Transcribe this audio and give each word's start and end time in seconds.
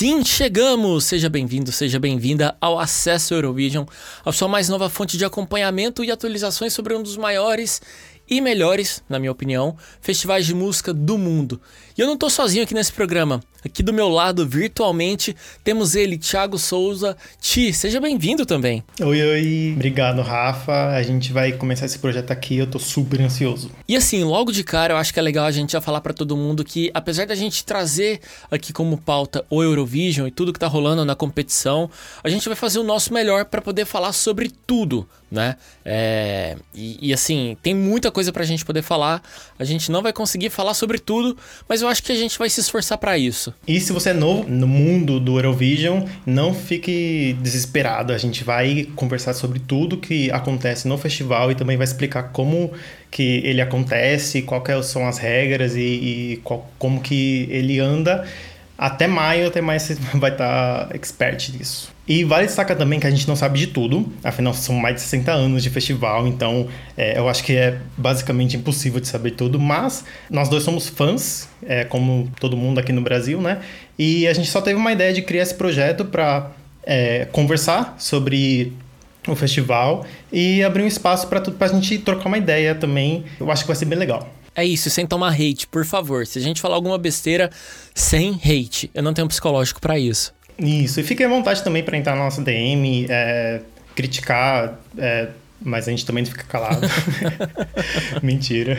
sim, 0.00 0.24
chegamos! 0.24 1.04
Seja 1.04 1.28
bem-vindo, 1.28 1.70
seja 1.70 1.98
bem-vinda 1.98 2.56
ao 2.58 2.78
Acesso 2.78 3.34
Eurovision, 3.34 3.84
a 4.24 4.32
sua 4.32 4.48
mais 4.48 4.66
nova 4.66 4.88
fonte 4.88 5.18
de 5.18 5.26
acompanhamento 5.26 6.02
e 6.02 6.10
atualizações 6.10 6.72
sobre 6.72 6.94
um 6.94 7.02
dos 7.02 7.18
maiores 7.18 7.82
e 8.26 8.40
melhores, 8.40 9.02
na 9.10 9.18
minha 9.18 9.30
opinião, 9.30 9.76
festivais 10.00 10.46
de 10.46 10.54
música 10.54 10.94
do 10.94 11.18
mundo. 11.18 11.60
E 12.00 12.02
eu 12.02 12.06
não 12.06 12.16
tô 12.16 12.30
sozinho 12.30 12.64
aqui 12.64 12.72
nesse 12.72 12.90
programa. 12.90 13.42
Aqui 13.62 13.82
do 13.82 13.92
meu 13.92 14.08
lado, 14.08 14.48
virtualmente, 14.48 15.36
temos 15.62 15.94
ele, 15.94 16.16
Thiago 16.16 16.58
Souza. 16.58 17.14
Ti, 17.38 17.74
seja 17.74 18.00
bem-vindo 18.00 18.46
também. 18.46 18.82
Oi, 18.98 19.22
oi. 19.22 19.72
Obrigado, 19.76 20.22
Rafa. 20.22 20.94
A 20.94 21.02
gente 21.02 21.30
vai 21.30 21.52
começar 21.52 21.84
esse 21.84 21.98
projeto 21.98 22.30
aqui, 22.30 22.56
eu 22.56 22.66
tô 22.66 22.78
super 22.78 23.20
ansioso. 23.20 23.70
E 23.86 23.94
assim, 23.94 24.24
logo 24.24 24.50
de 24.50 24.64
cara, 24.64 24.94
eu 24.94 24.96
acho 24.96 25.12
que 25.12 25.18
é 25.18 25.22
legal 25.22 25.44
a 25.44 25.50
gente 25.50 25.72
já 25.72 25.80
falar 25.82 26.00
para 26.00 26.14
todo 26.14 26.34
mundo 26.34 26.64
que, 26.64 26.90
apesar 26.94 27.26
da 27.26 27.34
gente 27.34 27.62
trazer 27.62 28.20
aqui 28.50 28.72
como 28.72 28.96
pauta 28.96 29.44
o 29.50 29.62
Eurovision 29.62 30.26
e 30.26 30.30
tudo 30.30 30.54
que 30.54 30.58
tá 30.58 30.66
rolando 30.66 31.04
na 31.04 31.14
competição, 31.14 31.90
a 32.24 32.30
gente 32.30 32.48
vai 32.48 32.56
fazer 32.56 32.78
o 32.78 32.82
nosso 32.82 33.12
melhor 33.12 33.44
para 33.44 33.60
poder 33.60 33.84
falar 33.84 34.14
sobre 34.14 34.50
tudo, 34.66 35.06
né? 35.30 35.56
É... 35.84 36.56
E, 36.74 37.08
e 37.08 37.12
assim, 37.12 37.58
tem 37.62 37.74
muita 37.74 38.10
coisa 38.10 38.32
pra 38.32 38.42
gente 38.44 38.64
poder 38.64 38.80
falar. 38.80 39.22
A 39.58 39.64
gente 39.64 39.92
não 39.92 40.00
vai 40.00 40.14
conseguir 40.14 40.48
falar 40.48 40.72
sobre 40.72 40.98
tudo, 40.98 41.36
mas 41.68 41.82
eu 41.82 41.89
acho 41.90 42.02
que 42.02 42.12
a 42.12 42.16
gente 42.16 42.38
vai 42.38 42.48
se 42.48 42.60
esforçar 42.60 42.96
para 42.98 43.18
isso. 43.18 43.52
E 43.66 43.80
se 43.80 43.92
você 43.92 44.10
é 44.10 44.14
novo 44.14 44.48
no 44.48 44.66
mundo 44.66 45.20
do 45.20 45.36
Eurovision, 45.36 46.04
não 46.24 46.54
fique 46.54 47.36
desesperado. 47.40 48.12
A 48.12 48.18
gente 48.18 48.44
vai 48.44 48.88
conversar 48.96 49.34
sobre 49.34 49.58
tudo 49.58 49.96
que 49.96 50.30
acontece 50.30 50.88
no 50.88 50.96
festival 50.96 51.50
e 51.50 51.54
também 51.54 51.76
vai 51.76 51.84
explicar 51.84 52.24
como 52.24 52.72
que 53.10 53.42
ele 53.44 53.60
acontece, 53.60 54.42
quais 54.42 54.86
são 54.86 55.06
as 55.06 55.18
regras 55.18 55.74
e, 55.74 55.80
e 55.80 56.40
qual, 56.44 56.70
como 56.78 57.00
que 57.00 57.48
ele 57.50 57.80
anda. 57.80 58.26
Até 58.78 59.06
maio, 59.06 59.48
até 59.48 59.60
maio 59.60 59.78
você 59.78 59.94
vai 60.14 60.30
estar 60.30 60.88
expert 60.94 61.50
nisso. 61.52 61.92
E 62.10 62.24
vale 62.24 62.44
destacar 62.44 62.76
também 62.76 62.98
que 62.98 63.06
a 63.06 63.10
gente 63.10 63.28
não 63.28 63.36
sabe 63.36 63.56
de 63.56 63.68
tudo, 63.68 64.04
afinal 64.24 64.52
são 64.52 64.74
mais 64.74 64.96
de 64.96 65.02
60 65.02 65.30
anos 65.30 65.62
de 65.62 65.70
festival, 65.70 66.26
então 66.26 66.66
é, 66.96 67.16
eu 67.16 67.28
acho 67.28 67.44
que 67.44 67.52
é 67.52 67.78
basicamente 67.96 68.56
impossível 68.56 68.98
de 68.98 69.06
saber 69.06 69.30
tudo, 69.30 69.60
mas 69.60 70.04
nós 70.28 70.48
dois 70.48 70.64
somos 70.64 70.88
fãs, 70.88 71.48
é, 71.64 71.84
como 71.84 72.28
todo 72.40 72.56
mundo 72.56 72.80
aqui 72.80 72.92
no 72.92 73.00
Brasil, 73.00 73.40
né? 73.40 73.60
E 73.96 74.26
a 74.26 74.32
gente 74.32 74.50
só 74.50 74.60
teve 74.60 74.76
uma 74.76 74.90
ideia 74.90 75.12
de 75.12 75.22
criar 75.22 75.44
esse 75.44 75.54
projeto 75.54 76.04
para 76.04 76.50
é, 76.82 77.26
conversar 77.26 77.94
sobre 77.96 78.72
o 79.28 79.36
festival 79.36 80.04
e 80.32 80.64
abrir 80.64 80.82
um 80.82 80.88
espaço 80.88 81.28
para 81.28 81.40
a 81.40 81.68
gente 81.68 81.96
trocar 81.98 82.26
uma 82.26 82.38
ideia 82.38 82.74
também. 82.74 83.24
Eu 83.38 83.48
acho 83.52 83.62
que 83.62 83.68
vai 83.68 83.76
ser 83.76 83.84
bem 83.84 83.96
legal. 83.96 84.28
É 84.52 84.64
isso, 84.64 84.90
sem 84.90 85.06
tomar 85.06 85.32
hate, 85.32 85.68
por 85.68 85.84
favor. 85.84 86.26
Se 86.26 86.40
a 86.40 86.42
gente 86.42 86.60
falar 86.60 86.74
alguma 86.74 86.98
besteira, 86.98 87.50
sem 87.94 88.32
hate. 88.34 88.90
Eu 88.92 89.02
não 89.02 89.14
tenho 89.14 89.28
psicológico 89.28 89.80
para 89.80 89.96
isso. 89.96 90.34
Isso, 90.60 91.00
e 91.00 91.02
fique 91.02 91.24
à 91.24 91.28
vontade 91.28 91.64
também 91.64 91.82
para 91.82 91.96
entrar 91.96 92.14
na 92.14 92.24
nossa 92.24 92.42
DM, 92.42 93.06
é, 93.08 93.60
criticar, 93.94 94.78
é, 94.98 95.28
mas 95.60 95.88
a 95.88 95.90
gente 95.90 96.04
também 96.04 96.22
não 96.22 96.30
fica 96.30 96.44
calado. 96.44 96.86
Mentira. 98.22 98.78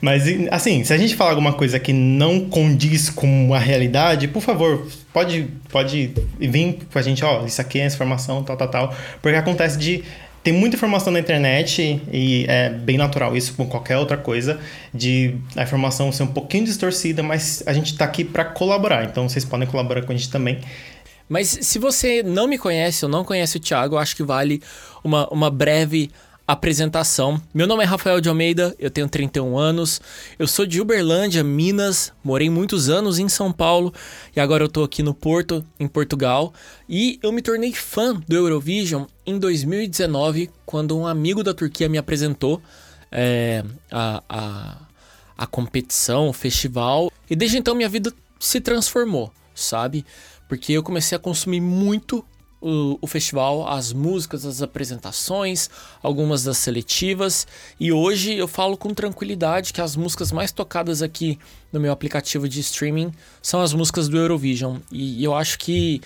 Mas, 0.00 0.24
assim, 0.50 0.84
se 0.84 0.92
a 0.92 0.98
gente 0.98 1.14
falar 1.14 1.30
alguma 1.30 1.54
coisa 1.54 1.78
que 1.78 1.92
não 1.92 2.48
condiz 2.50 3.08
com 3.08 3.54
a 3.54 3.58
realidade, 3.58 4.28
por 4.28 4.42
favor, 4.42 4.86
pode, 5.12 5.48
pode 5.70 6.12
vir 6.38 6.78
com 6.92 6.98
a 6.98 7.02
gente, 7.02 7.24
ó, 7.24 7.46
isso 7.46 7.58
aqui 7.60 7.80
é 7.80 7.84
essa 7.84 7.94
informação, 7.94 8.42
tal, 8.42 8.54
tal, 8.54 8.68
tal. 8.68 8.96
Porque 9.22 9.36
acontece 9.38 9.78
de 9.78 10.04
tem 10.44 10.52
muita 10.52 10.76
informação 10.76 11.10
na 11.10 11.18
internet 11.18 12.02
e 12.12 12.44
é 12.46 12.68
bem 12.68 12.98
natural 12.98 13.34
isso 13.34 13.54
com 13.54 13.66
qualquer 13.66 13.96
outra 13.96 14.18
coisa, 14.18 14.60
de 14.92 15.36
a 15.56 15.62
informação 15.62 16.12
ser 16.12 16.24
um 16.24 16.28
pouquinho 16.28 16.66
distorcida, 16.66 17.22
mas 17.22 17.62
a 17.66 17.72
gente 17.72 17.92
está 17.92 18.04
aqui 18.04 18.22
para 18.22 18.44
colaborar, 18.44 19.04
então 19.04 19.26
vocês 19.26 19.42
podem 19.42 19.66
colaborar 19.66 20.02
com 20.02 20.12
a 20.12 20.14
gente 20.14 20.30
também. 20.30 20.60
Mas 21.26 21.58
se 21.62 21.78
você 21.78 22.22
não 22.22 22.46
me 22.46 22.58
conhece 22.58 23.06
ou 23.06 23.10
não 23.10 23.24
conhece 23.24 23.56
o 23.56 23.60
Thiago, 23.60 23.96
acho 23.96 24.14
que 24.14 24.22
vale 24.22 24.62
uma, 25.02 25.26
uma 25.32 25.50
breve 25.50 26.10
apresentação. 26.46 27.40
Meu 27.54 27.66
nome 27.66 27.82
é 27.82 27.86
Rafael 27.86 28.20
de 28.20 28.28
Almeida, 28.28 28.74
eu 28.78 28.90
tenho 28.90 29.08
31 29.08 29.56
anos, 29.56 30.00
eu 30.38 30.46
sou 30.46 30.66
de 30.66 30.78
Uberlândia, 30.78 31.42
Minas, 31.42 32.12
morei 32.22 32.50
muitos 32.50 32.90
anos 32.90 33.18
em 33.18 33.28
São 33.30 33.50
Paulo 33.50 33.94
e 34.36 34.40
agora 34.40 34.62
eu 34.62 34.68
tô 34.68 34.82
aqui 34.82 35.02
no 35.02 35.14
Porto, 35.14 35.64
em 35.80 35.88
Portugal, 35.88 36.52
e 36.86 37.18
eu 37.22 37.32
me 37.32 37.40
tornei 37.40 37.72
fã 37.72 38.14
do 38.28 38.36
Eurovision 38.36 39.04
em 39.24 39.38
2019, 39.38 40.50
quando 40.66 40.98
um 40.98 41.06
amigo 41.06 41.42
da 41.42 41.54
Turquia 41.54 41.88
me 41.88 41.96
apresentou 41.96 42.60
é, 43.10 43.64
a, 43.90 44.22
a, 44.28 44.76
a 45.38 45.46
competição, 45.46 46.28
o 46.28 46.32
festival, 46.32 47.10
e 47.28 47.34
desde 47.34 47.56
então 47.56 47.74
minha 47.74 47.88
vida 47.88 48.12
se 48.38 48.60
transformou, 48.60 49.32
sabe? 49.54 50.04
Porque 50.46 50.74
eu 50.74 50.82
comecei 50.82 51.16
a 51.16 51.18
consumir 51.18 51.62
muito 51.62 52.22
o, 52.64 52.98
o, 52.98 53.06
festival, 53.06 53.68
as 53.68 53.92
músicas, 53.92 54.46
as 54.46 54.62
apresentações, 54.62 55.68
algumas 56.02 56.42
das 56.44 56.56
seletivas. 56.56 57.46
E 57.78 57.92
hoje 57.92 58.34
eu 58.34 58.48
falo 58.48 58.74
com 58.74 58.94
tranquilidade 58.94 59.70
que 59.70 59.82
as 59.82 59.94
músicas 59.94 60.32
mais 60.32 60.50
tocadas 60.50 61.02
aqui 61.02 61.38
no 61.70 61.78
meu 61.78 61.92
aplicativo 61.92 62.48
de 62.48 62.60
streaming 62.60 63.12
são 63.42 63.60
as 63.60 63.74
músicas 63.74 64.08
do 64.08 64.16
Eurovision. 64.16 64.78
E, 64.90 65.20
e 65.20 65.24
eu 65.24 65.34
acho 65.34 65.58
que 65.58 66.00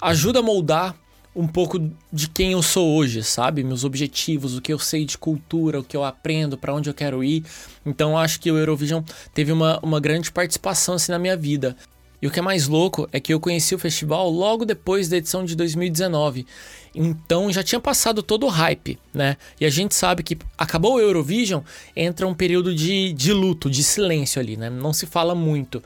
ajuda 0.00 0.38
a 0.38 0.42
moldar 0.42 0.94
um 1.34 1.48
pouco 1.48 1.90
de 2.12 2.28
quem 2.28 2.52
eu 2.52 2.62
sou 2.62 2.94
hoje, 2.94 3.20
sabe? 3.24 3.64
Meus 3.64 3.82
objetivos, 3.82 4.56
o 4.56 4.62
que 4.62 4.72
eu 4.72 4.78
sei 4.78 5.04
de 5.04 5.18
cultura, 5.18 5.80
o 5.80 5.84
que 5.84 5.96
eu 5.96 6.04
aprendo, 6.04 6.56
para 6.56 6.72
onde 6.72 6.88
eu 6.88 6.94
quero 6.94 7.24
ir. 7.24 7.44
Então 7.84 8.16
acho 8.16 8.38
que 8.38 8.52
o 8.52 8.56
Eurovision 8.56 9.02
teve 9.34 9.50
uma, 9.50 9.80
uma 9.82 9.98
grande 9.98 10.30
participação 10.30 10.94
assim 10.94 11.10
na 11.10 11.18
minha 11.18 11.36
vida. 11.36 11.76
E 12.24 12.26
o 12.26 12.30
que 12.30 12.38
é 12.38 12.42
mais 12.42 12.66
louco 12.66 13.06
é 13.12 13.20
que 13.20 13.34
eu 13.34 13.38
conheci 13.38 13.74
o 13.74 13.78
festival 13.78 14.30
logo 14.30 14.64
depois 14.64 15.10
da 15.10 15.18
edição 15.18 15.44
de 15.44 15.54
2019. 15.54 16.46
Então 16.94 17.52
já 17.52 17.62
tinha 17.62 17.78
passado 17.78 18.22
todo 18.22 18.46
o 18.46 18.48
hype, 18.48 18.98
né? 19.12 19.36
E 19.60 19.66
a 19.66 19.68
gente 19.68 19.94
sabe 19.94 20.22
que 20.22 20.38
acabou 20.56 20.94
o 20.94 20.98
Eurovision, 20.98 21.60
entra 21.94 22.26
um 22.26 22.32
período 22.32 22.74
de, 22.74 23.12
de 23.12 23.30
luto, 23.30 23.68
de 23.68 23.84
silêncio 23.84 24.40
ali, 24.40 24.56
né? 24.56 24.70
Não 24.70 24.90
se 24.90 25.04
fala 25.04 25.34
muito. 25.34 25.84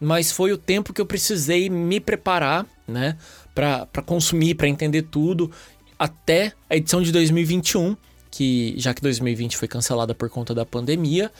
Mas 0.00 0.32
foi 0.32 0.52
o 0.52 0.58
tempo 0.58 0.92
que 0.92 1.00
eu 1.00 1.06
precisei 1.06 1.70
me 1.70 2.00
preparar, 2.00 2.66
né? 2.88 3.16
Para 3.54 4.02
consumir, 4.04 4.56
para 4.56 4.66
entender 4.66 5.02
tudo, 5.02 5.52
até 5.96 6.52
a 6.68 6.74
edição 6.74 7.00
de 7.00 7.12
2021, 7.12 7.96
que 8.28 8.74
já 8.76 8.92
que 8.92 9.00
2020 9.00 9.56
foi 9.56 9.68
cancelada 9.68 10.16
por 10.16 10.28
conta 10.30 10.52
da 10.52 10.66
pandemia. 10.66 11.30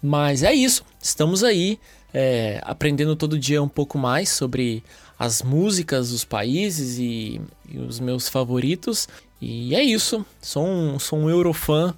Mas 0.00 0.44
é 0.44 0.54
isso, 0.54 0.84
estamos 1.02 1.42
aí 1.42 1.80
é, 2.18 2.60
aprendendo 2.62 3.14
todo 3.14 3.38
dia 3.38 3.62
um 3.62 3.68
pouco 3.68 3.98
mais 3.98 4.30
sobre 4.30 4.82
as 5.18 5.42
músicas 5.42 6.12
dos 6.12 6.24
países 6.24 6.96
e, 6.98 7.42
e, 7.70 7.78
os 7.78 8.00
meus 8.00 8.26
favoritos. 8.26 9.06
E 9.38 9.74
é 9.74 9.82
isso. 9.82 10.24
Sou 10.40 10.66
um, 10.66 10.98
sou 10.98 11.18
um 11.18 11.28
Eurofã 11.28 11.92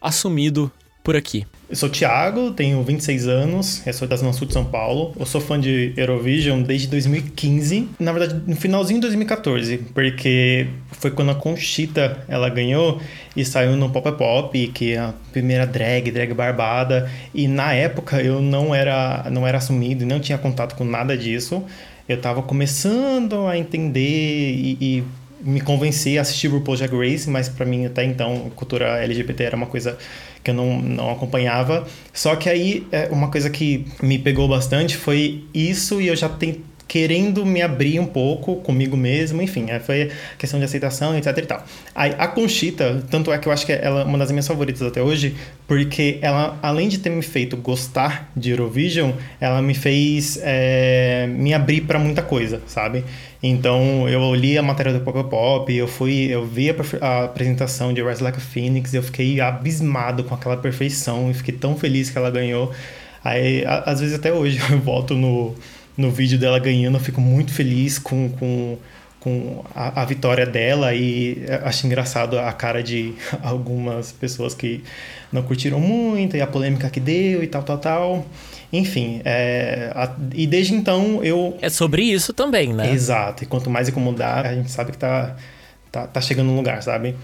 assumido 0.00 0.72
por 1.04 1.14
aqui. 1.14 1.46
Eu 1.68 1.76
sou 1.76 1.90
Thiago, 1.90 2.52
tenho 2.52 2.82
26 2.82 3.28
anos, 3.28 3.86
eu 3.86 3.92
sou 3.92 4.08
da 4.08 4.16
Zona 4.16 4.32
Sul 4.32 4.46
de 4.46 4.54
São 4.54 4.64
Paulo. 4.64 5.14
Eu 5.20 5.26
sou 5.26 5.38
fã 5.38 5.60
de 5.60 5.92
Eurovision 5.98 6.62
desde 6.62 6.86
2015, 6.86 7.90
na 8.00 8.10
verdade 8.10 8.42
no 8.46 8.56
finalzinho 8.56 9.00
de 9.00 9.08
2014, 9.08 9.78
porque 9.92 10.66
foi 10.98 11.10
quando 11.10 11.30
a 11.30 11.34
Conchita 11.34 12.24
ela 12.28 12.48
ganhou 12.48 13.00
e 13.36 13.44
saiu 13.44 13.76
no 13.76 13.90
Pop 13.90 14.10
Pop, 14.12 14.68
que 14.68 14.92
é 14.92 14.98
a 14.98 15.14
primeira 15.32 15.66
drag, 15.66 16.10
drag 16.10 16.34
barbada, 16.34 17.10
e 17.34 17.46
na 17.46 17.72
época 17.72 18.20
eu 18.20 18.40
não 18.40 18.74
era 18.74 19.28
não 19.30 19.46
era 19.46 19.58
assumido 19.58 20.02
e 20.04 20.06
não 20.06 20.20
tinha 20.20 20.38
contato 20.38 20.74
com 20.74 20.84
nada 20.84 21.16
disso. 21.16 21.64
Eu 22.08 22.20
tava 22.20 22.42
começando 22.42 23.46
a 23.46 23.56
entender 23.56 24.00
e, 24.00 24.78
e 24.80 25.04
me 25.40 25.60
convencer 25.60 26.18
a 26.18 26.22
assistir 26.22 26.48
o 26.48 26.52
RuPaul's 26.52 26.80
Drag 26.80 26.94
Race, 26.96 27.28
mas 27.28 27.48
para 27.48 27.64
mim 27.64 27.86
até 27.86 28.04
então 28.04 28.50
cultura 28.56 28.98
LGBT 29.04 29.44
era 29.44 29.56
uma 29.56 29.66
coisa 29.66 29.96
que 30.42 30.50
eu 30.50 30.54
não, 30.54 30.80
não 30.80 31.10
acompanhava. 31.10 31.86
Só 32.12 32.34
que 32.36 32.48
aí, 32.48 32.86
é, 32.90 33.08
uma 33.10 33.30
coisa 33.30 33.50
que 33.50 33.86
me 34.02 34.18
pegou 34.18 34.48
bastante 34.48 34.96
foi 34.96 35.44
isso, 35.52 36.00
e 36.00 36.08
eu 36.08 36.16
já 36.16 36.28
tenho 36.28 36.62
querendo 36.88 37.44
me 37.44 37.60
abrir 37.60 38.00
um 38.00 38.06
pouco 38.06 38.56
comigo 38.56 38.96
mesmo, 38.96 39.42
enfim, 39.42 39.66
é, 39.68 39.78
foi 39.78 40.10
questão 40.38 40.58
de 40.58 40.64
aceitação, 40.64 41.16
etc 41.16 41.36
e 41.36 41.42
tal. 41.42 41.64
Aí, 41.94 42.14
a 42.18 42.26
Conchita, 42.26 43.04
tanto 43.10 43.30
é 43.30 43.38
que 43.38 43.46
eu 43.46 43.52
acho 43.52 43.66
que 43.66 43.72
ela 43.72 44.00
é 44.00 44.04
uma 44.04 44.16
das 44.16 44.30
minhas 44.30 44.48
favoritas 44.48 44.80
até 44.80 45.02
hoje, 45.02 45.36
porque 45.66 46.18
ela, 46.22 46.58
além 46.62 46.88
de 46.88 46.98
ter 46.98 47.10
me 47.10 47.20
feito 47.20 47.58
gostar 47.58 48.32
de 48.34 48.50
Eurovision, 48.50 49.12
ela 49.38 49.60
me 49.60 49.74
fez 49.74 50.40
é, 50.42 51.26
me 51.28 51.52
abrir 51.52 51.82
para 51.82 51.98
muita 51.98 52.22
coisa, 52.22 52.62
sabe? 52.66 53.04
Então 53.42 54.08
eu 54.08 54.34
li 54.34 54.56
a 54.56 54.62
matéria 54.62 54.92
do 54.92 55.00
Pop 55.00 55.22
Pop, 55.28 55.72
eu 55.72 55.86
fui, 55.86 56.28
eu 56.30 56.44
vi 56.46 56.70
a, 56.70 56.74
a, 57.00 57.24
apresentação 57.24 57.92
de 57.92 58.02
Rise 58.02 58.22
Like 58.22 58.38
a 58.38 58.40
Phoenix, 58.40 58.94
eu 58.94 59.02
fiquei 59.02 59.40
abismado 59.40 60.24
com 60.24 60.34
aquela 60.34 60.56
perfeição 60.56 61.30
e 61.30 61.34
fiquei 61.34 61.54
tão 61.54 61.76
feliz 61.76 62.08
que 62.08 62.16
ela 62.16 62.30
ganhou. 62.30 62.72
Aí, 63.22 63.64
a, 63.64 63.90
às 63.90 64.00
vezes 64.00 64.14
até 64.14 64.32
hoje 64.32 64.58
eu 64.72 64.78
volto 64.80 65.14
no, 65.14 65.54
no 65.98 66.12
vídeo 66.12 66.38
dela 66.38 66.60
ganhando, 66.60 66.96
eu 66.96 67.00
fico 67.00 67.20
muito 67.20 67.52
feliz 67.52 67.98
com, 67.98 68.30
com, 68.30 68.78
com 69.18 69.64
a, 69.74 70.02
a, 70.02 70.04
vitória 70.04 70.46
dela 70.46 70.94
e 70.94 71.44
acho 71.64 71.84
engraçado 71.86 72.38
a 72.38 72.52
cara 72.52 72.84
de 72.84 73.14
algumas 73.42 74.12
pessoas 74.12 74.54
que 74.54 74.84
não 75.32 75.42
curtiram 75.42 75.80
muito 75.80 76.36
e 76.36 76.40
a 76.40 76.46
polêmica 76.46 76.88
que 76.88 77.00
deu 77.00 77.42
e 77.42 77.48
tal, 77.48 77.64
tal, 77.64 77.78
tal. 77.78 78.26
Enfim, 78.72 79.20
é, 79.24 79.90
a, 79.92 80.14
e 80.32 80.46
desde 80.46 80.72
então 80.72 81.22
eu. 81.24 81.58
É 81.60 81.68
sobre 81.68 82.02
isso 82.02 82.32
também, 82.32 82.72
né? 82.72 82.92
Exato. 82.92 83.42
E 83.42 83.46
quanto 83.46 83.68
mais 83.68 83.88
incomodar, 83.88 84.46
a 84.46 84.54
gente 84.54 84.70
sabe 84.70 84.92
que 84.92 84.98
tá, 84.98 85.34
tá, 85.90 86.06
tá 86.06 86.20
chegando 86.20 86.46
no 86.46 86.56
lugar, 86.56 86.80
sabe? 86.80 87.16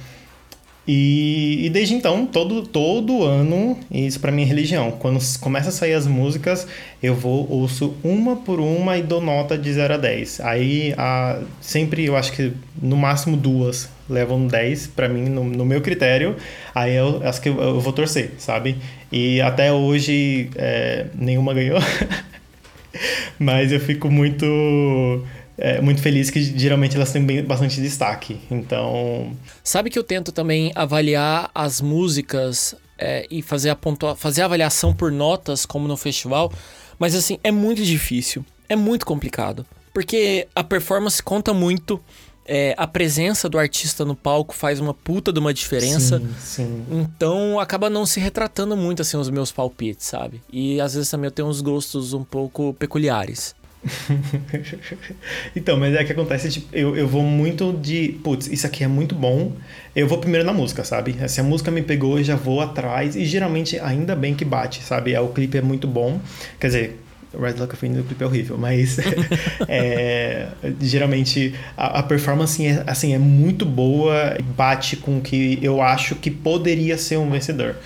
E, 0.86 1.64
e, 1.64 1.70
desde 1.70 1.94
então, 1.94 2.26
todo, 2.26 2.62
todo 2.62 3.24
ano, 3.24 3.78
isso 3.90 4.20
para 4.20 4.30
minha 4.30 4.46
religião, 4.46 4.90
quando 4.90 5.18
começa 5.40 5.70
a 5.70 5.72
sair 5.72 5.94
as 5.94 6.06
músicas, 6.06 6.66
eu 7.02 7.14
vou, 7.14 7.50
ouço 7.50 7.94
uma 8.04 8.36
por 8.36 8.60
uma 8.60 8.98
e 8.98 9.02
dou 9.02 9.20
nota 9.20 9.56
de 9.56 9.72
0 9.72 9.94
a 9.94 9.96
10. 9.96 10.40
Aí, 10.40 10.94
a, 10.98 11.40
sempre, 11.60 12.04
eu 12.04 12.16
acho 12.16 12.32
que 12.32 12.52
no 12.80 12.96
máximo 12.96 13.34
duas 13.34 13.88
levam 14.10 14.46
10 14.46 14.88
para 14.88 15.08
mim, 15.08 15.22
no, 15.30 15.44
no, 15.44 15.64
meu 15.64 15.80
critério. 15.80 16.36
Aí 16.74 16.94
eu 16.94 17.22
acho 17.24 17.40
que 17.40 17.48
eu, 17.48 17.58
eu, 17.58 17.80
vou 17.80 17.92
torcer, 17.92 18.32
sabe? 18.36 18.76
E 19.10 19.40
até 19.40 19.72
hoje, 19.72 20.50
é, 20.56 21.06
nenhuma 21.14 21.54
ganhou. 21.54 21.78
Mas 23.38 23.72
eu 23.72 23.80
fico 23.80 24.10
muito 24.10 25.24
é, 25.56 25.80
muito 25.80 26.00
feliz 26.02 26.30
que 26.30 26.42
geralmente 26.42 26.96
elas 26.96 27.12
têm 27.12 27.24
bem, 27.24 27.44
bastante 27.44 27.80
destaque. 27.80 28.40
Então. 28.50 29.36
Sabe 29.62 29.90
que 29.90 29.98
eu 29.98 30.04
tento 30.04 30.32
também 30.32 30.72
avaliar 30.74 31.50
as 31.54 31.80
músicas 31.80 32.74
é, 32.98 33.26
e 33.30 33.42
fazer 33.42 33.70
a, 33.70 33.76
pontua 33.76 34.16
fazer 34.16 34.42
a 34.42 34.44
avaliação 34.46 34.94
por 34.94 35.12
notas, 35.12 35.64
como 35.64 35.86
no 35.86 35.96
festival, 35.96 36.52
mas 36.98 37.14
assim, 37.14 37.38
é 37.42 37.50
muito 37.50 37.82
difícil. 37.82 38.44
É 38.68 38.76
muito 38.76 39.04
complicado. 39.06 39.64
Porque 39.92 40.48
a 40.54 40.64
performance 40.64 41.22
conta 41.22 41.52
muito. 41.52 42.00
É, 42.46 42.74
a 42.76 42.86
presença 42.86 43.48
do 43.48 43.58
artista 43.58 44.04
no 44.04 44.14
palco 44.14 44.54
faz 44.54 44.78
uma 44.78 44.92
puta 44.92 45.32
de 45.32 45.38
uma 45.38 45.54
diferença. 45.54 46.18
Sim, 46.18 46.34
sim. 46.38 46.86
Então 46.90 47.58
acaba 47.58 47.88
não 47.88 48.04
se 48.04 48.20
retratando 48.20 48.76
muito 48.76 49.00
assim 49.00 49.16
os 49.16 49.30
meus 49.30 49.50
palpites, 49.50 50.06
sabe? 50.06 50.42
E 50.52 50.78
às 50.78 50.94
vezes 50.94 51.08
também 51.08 51.26
eu 51.26 51.30
tenho 51.30 51.48
uns 51.48 51.62
gostos 51.62 52.12
um 52.12 52.22
pouco 52.22 52.74
peculiares. 52.74 53.54
então, 55.54 55.76
mas 55.76 55.94
é 55.94 56.04
que 56.04 56.12
acontece, 56.12 56.50
tipo, 56.50 56.68
eu, 56.72 56.96
eu 56.96 57.06
vou 57.06 57.22
muito 57.22 57.72
de, 57.72 58.18
putz, 58.22 58.46
isso 58.46 58.66
aqui 58.66 58.84
é 58.84 58.88
muito 58.88 59.14
bom, 59.14 59.52
eu 59.94 60.08
vou 60.08 60.18
primeiro 60.18 60.46
na 60.46 60.52
música, 60.52 60.84
sabe? 60.84 61.16
Se 61.28 61.40
a 61.40 61.44
música 61.44 61.70
me 61.70 61.82
pegou, 61.82 62.18
eu 62.18 62.24
já 62.24 62.36
vou 62.36 62.60
atrás, 62.60 63.16
e 63.16 63.24
geralmente 63.24 63.78
ainda 63.78 64.16
bem 64.16 64.34
que 64.34 64.44
bate, 64.44 64.82
sabe? 64.82 65.12
É, 65.12 65.20
o 65.20 65.28
clipe 65.28 65.58
é 65.58 65.62
muito 65.62 65.86
bom, 65.86 66.20
quer 66.58 66.68
dizer, 66.68 67.00
Red 67.38 67.54
Luck 67.54 67.74
of 67.74 67.86
o 67.86 68.04
clipe 68.04 68.22
é 68.22 68.26
horrível, 68.26 68.56
mas 68.56 68.96
é, 69.68 70.48
geralmente 70.80 71.54
a, 71.76 71.98
a, 71.98 72.02
performance 72.02 72.64
é, 72.64 72.84
assim, 72.86 73.12
é 73.12 73.18
muito 73.18 73.66
boa, 73.66 74.36
bate 74.56 74.96
com 74.96 75.18
o 75.18 75.20
que 75.20 75.58
eu 75.60 75.82
acho 75.82 76.14
que 76.14 76.30
poderia 76.30 76.96
ser 76.96 77.16
um 77.16 77.30
vencedor. 77.30 77.76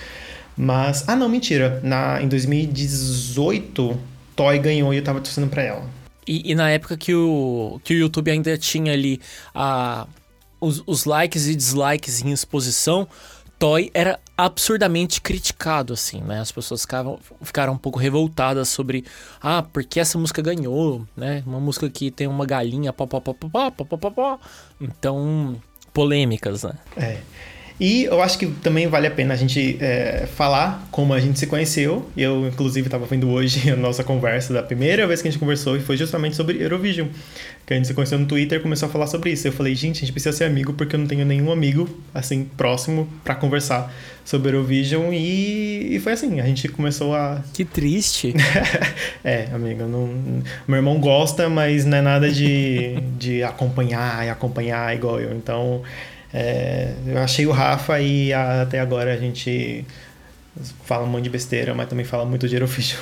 Mas, 0.56 1.08
ah 1.08 1.14
não, 1.14 1.28
mentira, 1.28 1.80
na, 1.82 2.20
em 2.20 2.28
2018 2.28 3.98
Toy 4.38 4.56
ganhou 4.60 4.94
e 4.94 4.98
eu 4.98 5.02
tava 5.02 5.20
torcendo 5.20 5.48
pra 5.48 5.64
ela. 5.64 5.84
E, 6.24 6.52
e, 6.52 6.54
na 6.54 6.70
época 6.70 6.96
que 6.96 7.12
o, 7.12 7.80
que 7.82 7.92
o 7.94 7.98
YouTube 7.98 8.30
ainda 8.30 8.56
tinha 8.56 8.92
ali 8.92 9.20
a, 9.52 10.06
os, 10.60 10.80
os 10.86 11.04
likes 11.04 11.48
e 11.48 11.56
dislikes 11.56 12.22
em 12.22 12.30
exposição, 12.30 13.08
Toy 13.58 13.90
era 13.92 14.20
absurdamente 14.36 15.20
criticado, 15.20 15.92
assim, 15.92 16.20
né? 16.20 16.38
As 16.38 16.52
pessoas 16.52 16.82
ficavam, 16.82 17.18
ficaram 17.42 17.72
um 17.72 17.76
pouco 17.78 17.98
revoltadas 17.98 18.68
sobre, 18.68 19.04
ah, 19.42 19.60
porque 19.60 19.98
essa 19.98 20.16
música 20.16 20.40
ganhou, 20.40 21.04
né? 21.16 21.42
Uma 21.44 21.58
música 21.58 21.90
que 21.90 22.08
tem 22.08 22.28
uma 22.28 22.46
galinha, 22.46 22.92
pó, 22.92 23.06
pó, 23.06 23.18
pó, 23.18 23.34
pó, 23.34 23.48
pó, 23.72 23.84
pó, 23.84 23.96
pó, 23.96 24.10
pó. 24.10 24.40
Então, 24.80 25.60
polêmicas, 25.92 26.62
né? 26.62 26.74
É. 26.96 27.18
E 27.80 28.04
eu 28.04 28.20
acho 28.20 28.38
que 28.38 28.46
também 28.46 28.88
vale 28.88 29.06
a 29.06 29.10
pena 29.10 29.34
a 29.34 29.36
gente 29.36 29.76
é, 29.80 30.26
falar 30.34 30.86
como 30.90 31.14
a 31.14 31.20
gente 31.20 31.38
se 31.38 31.46
conheceu. 31.46 32.08
Eu, 32.16 32.48
inclusive, 32.48 32.88
estava 32.88 33.06
vendo 33.06 33.30
hoje 33.30 33.70
a 33.70 33.76
nossa 33.76 34.02
conversa 34.02 34.52
da 34.52 34.62
primeira 34.62 35.06
vez 35.06 35.22
que 35.22 35.28
a 35.28 35.30
gente 35.30 35.38
conversou 35.38 35.76
e 35.76 35.80
foi 35.80 35.96
justamente 35.96 36.34
sobre 36.34 36.60
Eurovision. 36.60 37.06
Que 37.64 37.74
a 37.74 37.76
gente 37.76 37.86
se 37.86 37.94
conheceu 37.94 38.18
no 38.18 38.26
Twitter 38.26 38.58
e 38.58 38.62
começou 38.62 38.88
a 38.88 38.90
falar 38.90 39.06
sobre 39.06 39.30
isso. 39.30 39.46
Eu 39.46 39.52
falei, 39.52 39.74
gente, 39.74 39.98
a 39.98 40.00
gente 40.00 40.12
precisa 40.12 40.36
ser 40.36 40.44
amigo 40.44 40.72
porque 40.72 40.96
eu 40.96 41.00
não 41.00 41.06
tenho 41.06 41.24
nenhum 41.24 41.52
amigo, 41.52 41.88
assim, 42.12 42.48
próximo 42.56 43.06
para 43.22 43.34
conversar 43.36 43.94
sobre 44.24 44.48
Eurovision. 44.48 45.12
E, 45.12 45.94
e 45.94 46.00
foi 46.00 46.14
assim, 46.14 46.40
a 46.40 46.46
gente 46.46 46.66
começou 46.68 47.14
a. 47.14 47.42
Que 47.52 47.64
triste. 47.64 48.34
é, 49.22 49.48
amigo, 49.52 49.84
não... 49.84 50.42
meu 50.66 50.76
irmão 50.76 50.98
gosta, 50.98 51.48
mas 51.48 51.84
não 51.84 51.98
é 51.98 52.02
nada 52.02 52.28
de, 52.30 52.96
de 53.18 53.42
acompanhar 53.44 54.26
e 54.26 54.30
acompanhar 54.30 54.96
igual 54.96 55.20
eu. 55.20 55.32
Então. 55.36 55.82
É, 56.32 56.94
eu 57.06 57.18
achei 57.18 57.46
o 57.46 57.52
Rafa 57.52 58.00
e 58.00 58.32
a, 58.32 58.62
até 58.62 58.80
agora 58.80 59.14
a 59.14 59.16
gente 59.16 59.84
fala 60.84 61.04
um 61.04 61.08
monte 61.08 61.24
de 61.24 61.30
besteira, 61.30 61.74
mas 61.74 61.88
também 61.88 62.04
fala 62.04 62.24
muito 62.24 62.48
de 62.48 62.54
Eurovision. 62.54 63.00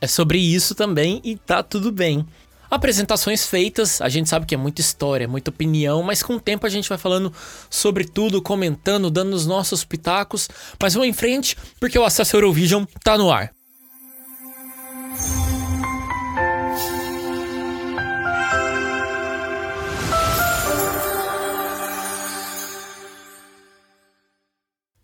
é 0.00 0.06
sobre 0.06 0.38
isso 0.38 0.74
também 0.74 1.20
e 1.24 1.36
tá 1.36 1.62
tudo 1.62 1.90
bem. 1.90 2.26
Apresentações 2.70 3.44
feitas, 3.46 4.00
a 4.00 4.08
gente 4.08 4.28
sabe 4.28 4.46
que 4.46 4.54
é 4.54 4.58
muita 4.58 4.80
história, 4.80 5.26
muita 5.26 5.50
opinião, 5.50 6.04
mas 6.04 6.22
com 6.22 6.34
o 6.34 6.40
tempo 6.40 6.64
a 6.66 6.70
gente 6.70 6.88
vai 6.88 6.96
falando 6.96 7.32
sobre 7.68 8.04
tudo, 8.04 8.40
comentando, 8.40 9.10
dando 9.10 9.34
os 9.34 9.44
nossos 9.44 9.82
pitacos. 9.82 10.48
Mas 10.80 10.94
vamos 10.94 11.08
em 11.08 11.12
frente, 11.12 11.56
porque 11.80 11.98
o 11.98 12.04
Acesso 12.04 12.36
Eurovision 12.36 12.84
tá 13.02 13.18
no 13.18 13.32
ar. 13.32 13.50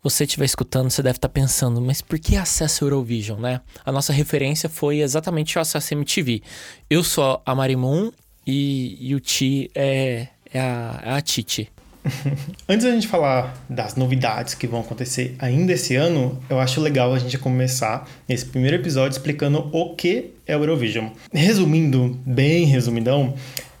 Você 0.09 0.23
estiver 0.23 0.45
escutando, 0.45 0.89
você 0.89 1.01
deve 1.01 1.17
estar 1.17 1.27
tá 1.27 1.33
pensando, 1.33 1.81
mas 1.81 2.01
por 2.01 2.17
que 2.19 2.35
acesso 2.35 2.85
Eurovision, 2.85 3.39
né? 3.39 3.61
A 3.85 3.91
nossa 3.91 4.13
referência 4.13 4.69
foi 4.69 4.99
exatamente 4.99 5.57
o 5.57 5.61
acesso 5.61 5.93
MTV. 5.93 6.41
Eu 6.89 7.03
sou 7.03 7.41
a 7.45 7.55
Marimun 7.55 8.11
e, 8.45 8.97
e 8.99 9.15
o 9.15 9.19
Ti 9.19 9.69
é, 9.75 10.27
é, 10.53 10.59
a, 10.59 11.01
é 11.03 11.11
a 11.11 11.21
Titi. 11.21 11.69
Antes 12.67 12.85
da 12.85 12.91
gente 12.93 13.07
falar 13.07 13.61
das 13.69 13.95
novidades 13.95 14.53
que 14.53 14.67
vão 14.67 14.81
acontecer 14.81 15.35
ainda 15.39 15.73
esse 15.73 15.95
ano, 15.95 16.41
eu 16.49 16.59
acho 16.59 16.79
legal 16.79 17.13
a 17.13 17.19
gente 17.19 17.37
começar 17.37 18.07
esse 18.27 18.45
primeiro 18.45 18.77
episódio 18.77 19.17
explicando 19.17 19.69
o 19.71 19.95
que 19.95 20.31
é 20.45 20.55
o 20.55 20.61
Eurovision. 20.61 21.09
Resumindo, 21.33 22.17
bem 22.25 22.65
resumidão, 22.65 23.33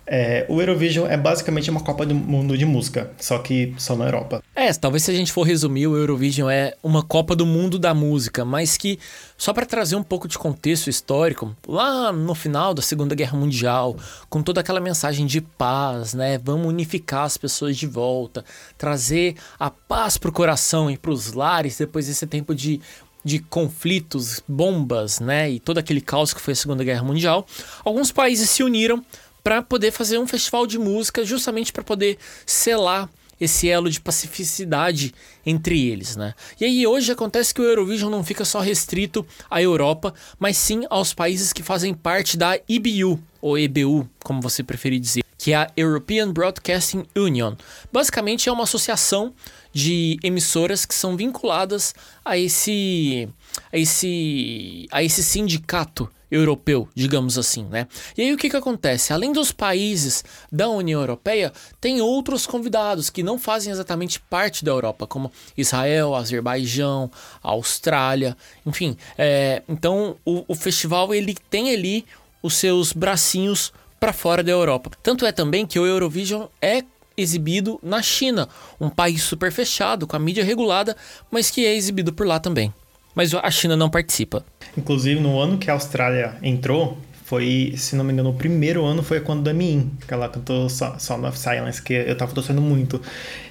é, 0.07 0.45
o 0.47 0.61
Eurovision 0.61 1.05
é 1.05 1.17
basicamente 1.17 1.69
uma 1.69 1.81
Copa 1.81 2.05
do 2.05 2.15
Mundo 2.15 2.57
de 2.57 2.65
música, 2.65 3.11
só 3.19 3.39
que 3.39 3.75
só 3.77 3.93
na 3.95 4.05
Europa. 4.05 4.41
É, 4.55 4.71
talvez 4.73 5.03
se 5.03 5.11
a 5.11 5.13
gente 5.13 5.33
for 5.33 5.43
resumir, 5.43 5.85
o 5.85 5.97
Eurovision 5.97 6.49
é 6.49 6.73
uma 6.81 7.03
Copa 7.03 7.35
do 7.35 7.45
Mundo 7.45 7.77
da 7.77 7.93
música, 7.93 8.45
mas 8.45 8.77
que, 8.77 8.97
só 9.37 9.53
para 9.53 9.65
trazer 9.65 9.97
um 9.97 10.03
pouco 10.03 10.27
de 10.27 10.37
contexto 10.37 10.89
histórico, 10.89 11.53
lá 11.67 12.13
no 12.13 12.33
final 12.33 12.73
da 12.73 12.81
Segunda 12.81 13.13
Guerra 13.13 13.37
Mundial, 13.37 13.97
com 14.29 14.41
toda 14.41 14.61
aquela 14.61 14.79
mensagem 14.79 15.25
de 15.25 15.41
paz, 15.41 16.13
né? 16.13 16.37
Vamos 16.37 16.67
unificar 16.67 17.25
as 17.25 17.35
pessoas 17.35 17.75
de 17.75 17.85
volta, 17.85 18.45
trazer 18.77 19.35
a 19.59 19.69
paz 19.69 20.17
pro 20.17 20.31
coração 20.31 20.89
e 20.89 20.97
pros 20.97 21.33
lares 21.33 21.77
depois 21.77 22.07
desse 22.07 22.25
tempo 22.25 22.55
de 22.55 22.79
de 23.27 23.39
conflitos, 23.39 24.41
bombas, 24.47 25.19
né, 25.19 25.51
e 25.51 25.59
todo 25.59 25.79
aquele 25.79 25.99
caos 25.99 26.33
que 26.33 26.39
foi 26.39 26.53
a 26.53 26.55
Segunda 26.55 26.81
Guerra 26.81 27.03
Mundial, 27.03 27.45
alguns 27.83 28.09
países 28.09 28.49
se 28.49 28.63
uniram 28.63 29.03
para 29.47 29.61
poder 29.61 29.91
fazer 29.91 30.17
um 30.17 30.27
festival 30.27 30.67
de 30.67 30.77
música 30.77 31.23
justamente 31.23 31.71
para 31.71 31.81
poder 31.81 32.17
selar 32.45 33.09
esse 33.39 33.69
elo 33.69 33.89
de 33.89 34.01
pacificidade 34.01 35.13
entre 35.45 35.87
eles, 35.87 36.17
né? 36.17 36.33
E 36.59 36.65
aí 36.65 36.85
hoje 36.85 37.13
acontece 37.13 37.53
que 37.53 37.61
o 37.61 37.63
Eurovision 37.63 38.11
não 38.11 38.25
fica 38.25 38.43
só 38.43 38.59
restrito 38.59 39.25
à 39.49 39.61
Europa, 39.61 40.13
mas 40.37 40.57
sim 40.57 40.83
aos 40.89 41.13
países 41.13 41.53
que 41.53 41.63
fazem 41.63 41.93
parte 41.93 42.35
da 42.35 42.59
EBU, 42.67 43.23
ou 43.39 43.57
EBU, 43.57 44.09
como 44.21 44.41
você 44.41 44.61
preferir 44.63 44.99
dizer, 44.99 45.23
que 45.37 45.53
é 45.53 45.55
a 45.55 45.71
European 45.77 46.33
Broadcasting 46.33 47.05
Union. 47.15 47.55
Basicamente 47.89 48.49
é 48.49 48.51
uma 48.51 48.63
associação 48.63 49.33
de 49.71 50.19
emissoras 50.21 50.85
que 50.85 50.93
são 50.93 51.15
vinculadas 51.15 51.95
a 52.25 52.37
esse 52.37 53.29
a 53.71 53.77
esse 53.77 54.89
a 54.91 55.01
esse 55.01 55.23
sindicato 55.23 56.09
europeu, 56.29 56.87
digamos 56.93 57.37
assim, 57.37 57.65
né? 57.65 57.87
E 58.17 58.21
aí 58.21 58.33
o 58.33 58.37
que 58.37 58.49
que 58.49 58.57
acontece? 58.57 59.13
Além 59.13 59.31
dos 59.31 59.51
países 59.51 60.23
da 60.51 60.69
União 60.69 60.99
Europeia, 60.99 61.53
tem 61.79 62.01
outros 62.01 62.45
convidados 62.45 63.09
que 63.09 63.23
não 63.23 63.39
fazem 63.39 63.71
exatamente 63.71 64.19
parte 64.19 64.63
da 64.63 64.71
Europa, 64.71 65.07
como 65.07 65.31
Israel, 65.57 66.15
Azerbaijão, 66.15 67.09
Austrália, 67.41 68.35
enfim. 68.65 68.97
É, 69.17 69.63
então 69.67 70.17
o, 70.25 70.43
o 70.47 70.55
festival 70.55 71.13
ele 71.13 71.35
tem 71.49 71.73
ali 71.73 72.05
os 72.43 72.55
seus 72.55 72.93
bracinhos 72.93 73.73
para 73.99 74.13
fora 74.13 74.43
da 74.43 74.51
Europa. 74.51 74.91
Tanto 75.01 75.25
é 75.25 75.31
também 75.31 75.65
que 75.65 75.79
o 75.79 75.85
Eurovision 75.85 76.45
é 76.61 76.83
exibido 77.15 77.79
na 77.81 78.01
China, 78.01 78.47
um 78.79 78.89
país 78.89 79.23
super 79.23 79.51
fechado, 79.51 80.05
com 80.05 80.15
a 80.15 80.19
mídia 80.19 80.43
regulada, 80.43 80.95
mas 81.31 81.49
que 81.49 81.65
é 81.65 81.73
exibido 81.73 82.13
por 82.13 82.27
lá 82.27 82.39
também 82.39 82.71
mas 83.17 83.33
a 83.33 83.49
China 83.49 83.75
não 83.75 83.89
participa. 83.89 84.45
Inclusive, 84.77 85.19
no 85.19 85.39
ano 85.39 85.57
que 85.57 85.71
a 85.71 85.73
Austrália 85.73 86.35
entrou, 86.43 86.99
foi, 87.25 87.73
se 87.75 87.95
não 87.95 88.05
me 88.05 88.13
engano, 88.13 88.29
o 88.29 88.33
primeiro 88.35 88.85
ano 88.85 89.01
foi 89.01 89.19
quando 89.19 89.41
da 89.41 89.51
Min, 89.51 89.91
que 90.07 90.13
ela 90.13 90.29
cantou 90.29 90.69
Sound 90.69 91.25
of 91.25 91.35
Silence, 91.35 91.81
que 91.81 91.93
eu 91.93 92.15
tava 92.15 92.31
torcendo 92.31 92.61
muito. 92.61 93.01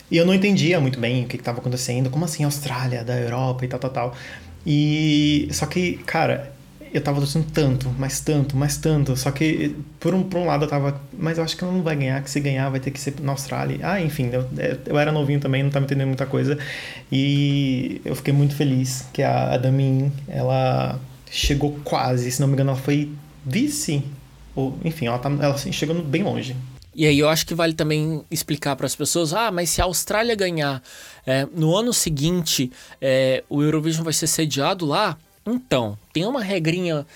E 0.09 0.17
eu 0.17 0.25
não 0.25 0.33
entendia 0.33 0.81
muito 0.81 1.01
bem 1.01 1.25
o 1.25 1.27
que 1.27 1.35
estava 1.35 1.59
acontecendo, 1.59 2.09
como 2.11 2.25
assim 2.25 2.45
Austrália, 2.45 3.03
da 3.03 3.19
Europa 3.19 3.65
e 3.65 3.69
tal, 3.69 3.81
tal, 3.81 3.91
tal. 3.91 4.15
E 4.65 5.49
só 5.51 5.67
que, 5.67 5.95
cara, 6.07 6.53
eu 6.93 7.01
tava 7.01 7.19
torcendo 7.19 7.47
tanto, 7.53 7.89
mais 7.99 8.21
tanto, 8.21 8.57
mais 8.57 8.77
tanto. 8.77 9.17
Só 9.17 9.31
que, 9.31 9.75
por 10.01 10.15
um, 10.15 10.23
por 10.23 10.39
um 10.39 10.47
lado, 10.47 10.65
eu 10.65 10.69
tava. 10.69 11.01
Mas 11.13 11.39
eu 11.39 11.45
acho 11.45 11.57
que 11.57 11.65
ela 11.65 11.73
não 11.73 11.83
vai 11.83 11.97
ganhar, 11.97 12.23
que 12.23 12.31
se 12.31 12.41
ganhar 12.41 12.69
vai 12.71 12.81
ter 12.81 12.91
que 12.91 13.01
ser 13.01 13.15
na 13.21 13.33
Austrália. 13.33 13.79
Ah, 13.83 14.01
enfim, 14.01 14.31
eu, 14.33 14.49
eu 14.87 14.99
era 14.99 15.13
novinho 15.13 15.41
também, 15.41 15.63
não 15.63 15.71
tava 15.71 15.85
entendendo 15.85 16.09
muita 16.09 16.27
coisa. 16.27 16.59
E 17.11 18.01
eu 18.05 18.15
fiquei 18.15 18.33
muito 18.33 18.55
feliz 18.55 19.07
que 19.13 19.23
a, 19.23 19.55
a 19.55 19.61
ela 20.29 21.01
chegou 21.31 21.79
quase, 21.85 22.31
se 22.31 22.41
não 22.41 22.49
me 22.49 22.55
engano, 22.55 22.71
ela 22.71 22.79
foi 22.79 23.11
vice. 23.45 24.03
Ou, 24.55 24.79
enfim, 24.85 25.07
ela, 25.07 25.19
tá, 25.19 25.29
ela 25.29 25.55
assim, 25.55 25.73
chegou 25.73 26.01
bem 26.03 26.23
longe. 26.23 26.57
E 26.97 27.07
aí 27.07 27.19
eu 27.19 27.29
acho 27.29 27.47
que 27.47 27.55
vale 27.55 27.75
também 27.75 28.25
explicar 28.31 28.75
para 28.75 28.87
as 28.87 28.97
pessoas, 28.97 29.35
ah, 29.35 29.51
mas 29.51 29.69
se 29.69 29.83
a 29.83 29.85
Austrália 29.85 30.35
ganhar 30.35 30.83
é, 31.27 31.47
no 31.55 31.77
ano 31.77 31.93
seguinte, 31.93 32.73
é, 33.03 33.45
o 33.51 33.63
Eurovision 33.63 34.03
vai 34.03 34.15
ser 34.15 34.27
sediado 34.27 34.87
lá, 34.87 35.19
então, 35.47 35.97
tem 36.13 36.27
uma 36.27 36.43
regrinha 36.43 37.07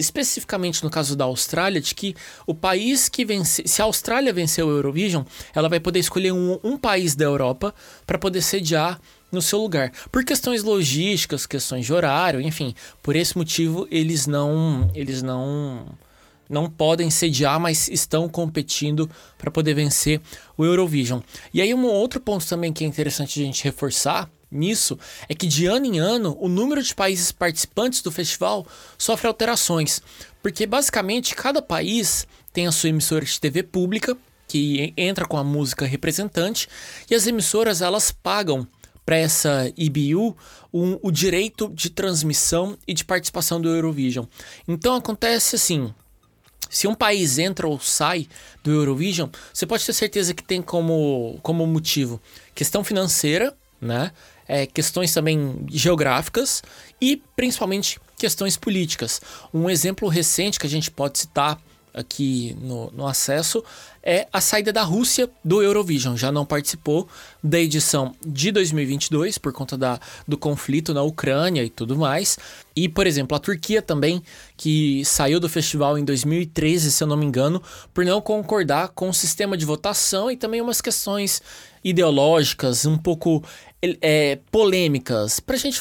especificamente 0.00 0.82
no 0.82 0.90
caso 0.90 1.14
da 1.14 1.24
Austrália, 1.24 1.80
de 1.80 1.94
que 1.94 2.16
o 2.46 2.54
país 2.54 3.08
que 3.08 3.24
vencer, 3.24 3.68
se 3.68 3.82
a 3.82 3.84
Austrália 3.84 4.32
vencer 4.32 4.64
o 4.64 4.70
Eurovision, 4.70 5.24
ela 5.54 5.68
vai 5.68 5.78
poder 5.78 5.98
escolher 5.98 6.32
um, 6.32 6.58
um 6.64 6.78
país 6.78 7.14
da 7.14 7.26
Europa 7.26 7.74
para 8.06 8.18
poder 8.18 8.40
sediar 8.40 8.98
no 9.30 9.42
seu 9.42 9.60
lugar. 9.60 9.92
Por 10.10 10.24
questões 10.24 10.62
logísticas, 10.62 11.46
questões 11.46 11.84
de 11.84 11.92
horário, 11.92 12.40
enfim, 12.40 12.74
por 13.02 13.14
esse 13.14 13.36
motivo 13.36 13.86
eles 13.90 14.26
não, 14.26 14.90
eles 14.94 15.22
não 15.22 15.86
não 16.48 16.68
podem 16.68 17.10
sediar, 17.10 17.60
mas 17.60 17.86
estão 17.86 18.28
competindo 18.28 19.08
para 19.38 19.52
poder 19.52 19.72
vencer 19.72 20.20
o 20.58 20.64
Eurovision. 20.64 21.20
E 21.54 21.62
aí 21.62 21.72
um 21.72 21.86
outro 21.86 22.18
ponto 22.20 22.44
também 22.44 22.72
que 22.72 22.82
é 22.82 22.86
interessante 22.88 23.40
a 23.40 23.44
gente 23.44 23.62
reforçar 23.62 24.28
nisso 24.50 24.98
é 25.28 25.34
que 25.34 25.46
de 25.46 25.66
ano 25.66 25.86
em 25.86 25.98
ano 25.98 26.36
o 26.40 26.48
número 26.48 26.82
de 26.82 26.94
países 26.94 27.30
participantes 27.32 28.02
do 28.02 28.10
festival 28.10 28.66
sofre 28.98 29.28
alterações, 29.28 30.02
porque 30.42 30.66
basicamente 30.66 31.34
cada 31.34 31.62
país 31.62 32.26
tem 32.52 32.66
a 32.66 32.72
sua 32.72 32.88
emissora 32.88 33.24
de 33.24 33.40
TV 33.40 33.62
pública 33.62 34.16
que 34.48 34.92
entra 34.96 35.26
com 35.26 35.36
a 35.36 35.44
música 35.44 35.86
representante 35.86 36.68
e 37.08 37.14
as 37.14 37.26
emissoras 37.26 37.80
elas 37.80 38.10
pagam 38.10 38.66
para 39.06 39.16
essa 39.16 39.72
IBU 39.76 40.36
um, 40.72 40.98
o 41.02 41.10
direito 41.10 41.68
de 41.68 41.90
transmissão 41.90 42.76
e 42.86 42.94
de 42.94 43.04
participação 43.04 43.60
do 43.60 43.68
Eurovision. 43.68 44.26
Então 44.66 44.94
acontece 44.94 45.56
assim, 45.56 45.92
se 46.68 46.86
um 46.86 46.94
país 46.94 47.38
entra 47.38 47.66
ou 47.66 47.80
sai 47.80 48.28
do 48.62 48.70
Eurovision, 48.70 49.28
você 49.52 49.66
pode 49.66 49.84
ter 49.84 49.92
certeza 49.92 50.32
que 50.32 50.44
tem 50.44 50.62
como, 50.62 51.38
como 51.42 51.66
motivo 51.66 52.20
questão 52.54 52.84
financeira, 52.84 53.56
né? 53.80 54.12
É, 54.46 54.66
questões 54.66 55.12
também 55.14 55.64
geográficas 55.70 56.62
e 57.00 57.22
principalmente 57.36 58.00
questões 58.18 58.56
políticas. 58.56 59.20
Um 59.54 59.70
exemplo 59.70 60.08
recente 60.08 60.58
que 60.58 60.66
a 60.66 60.70
gente 60.70 60.90
pode 60.90 61.18
citar 61.18 61.60
aqui 61.92 62.56
no, 62.60 62.90
no 62.92 63.06
acesso 63.06 63.62
é 64.02 64.26
a 64.32 64.40
saída 64.40 64.72
da 64.72 64.82
Rússia 64.82 65.28
do 65.44 65.62
Eurovision. 65.62 66.16
Já 66.16 66.32
não 66.32 66.46
participou 66.46 67.08
da 67.42 67.58
edição 67.58 68.14
de 68.24 68.50
2022 68.50 69.36
por 69.36 69.52
conta 69.52 69.76
da, 69.76 70.00
do 70.26 70.38
conflito 70.38 70.94
na 70.94 71.02
Ucrânia 71.02 71.62
e 71.62 71.68
tudo 71.68 71.96
mais. 71.96 72.38
E, 72.74 72.88
por 72.88 73.06
exemplo, 73.06 73.36
a 73.36 73.40
Turquia 73.40 73.82
também, 73.82 74.22
que 74.56 75.04
saiu 75.04 75.38
do 75.38 75.48
festival 75.48 75.98
em 75.98 76.04
2013, 76.04 76.90
se 76.90 77.02
eu 77.02 77.08
não 77.08 77.16
me 77.16 77.26
engano, 77.26 77.62
por 77.92 78.04
não 78.04 78.20
concordar 78.20 78.88
com 78.88 79.10
o 79.10 79.14
sistema 79.14 79.56
de 79.56 79.66
votação 79.66 80.30
e 80.30 80.36
também 80.36 80.62
umas 80.62 80.80
questões 80.80 81.42
ideológicas 81.82 82.86
um 82.86 82.96
pouco 82.96 83.42
é, 83.82 84.38
polêmicas. 84.50 85.40
Pra 85.40 85.56
gente, 85.56 85.80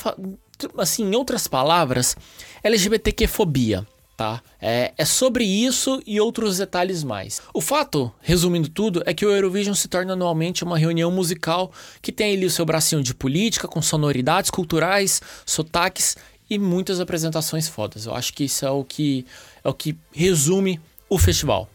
assim, 0.77 1.03
em 1.03 1.15
outras 1.15 1.47
palavras, 1.47 2.15
LGBTQ-fobia 2.63 3.85
tá? 4.19 4.43
É, 4.61 4.91
é 4.97 5.05
sobre 5.05 5.45
isso 5.45 6.03
e 6.05 6.19
outros 6.19 6.57
detalhes 6.57 7.05
mais. 7.05 7.41
O 7.53 7.61
fato, 7.61 8.11
resumindo 8.19 8.67
tudo, 8.67 9.01
é 9.05 9.13
que 9.13 9.25
o 9.25 9.31
Eurovision 9.31 9.73
se 9.73 9.87
torna 9.87 10.11
anualmente 10.11 10.61
uma 10.61 10.77
reunião 10.77 11.09
musical 11.09 11.71
que 12.01 12.11
tem 12.11 12.35
ali 12.35 12.45
o 12.45 12.49
seu 12.49 12.65
bracinho 12.65 13.01
de 13.01 13.15
política, 13.15 13.65
com 13.65 13.81
sonoridades 13.81 14.51
culturais, 14.51 15.21
sotaques 15.45 16.17
e 16.49 16.59
muitas 16.59 16.99
apresentações 16.99 17.69
fodas. 17.69 18.07
Eu 18.07 18.13
acho 18.13 18.33
que 18.33 18.43
isso 18.43 18.65
é 18.65 18.69
o 18.69 18.83
que, 18.83 19.25
é 19.63 19.69
o 19.69 19.73
que 19.73 19.97
resume 20.11 20.81
o 21.09 21.17
festival. 21.17 21.69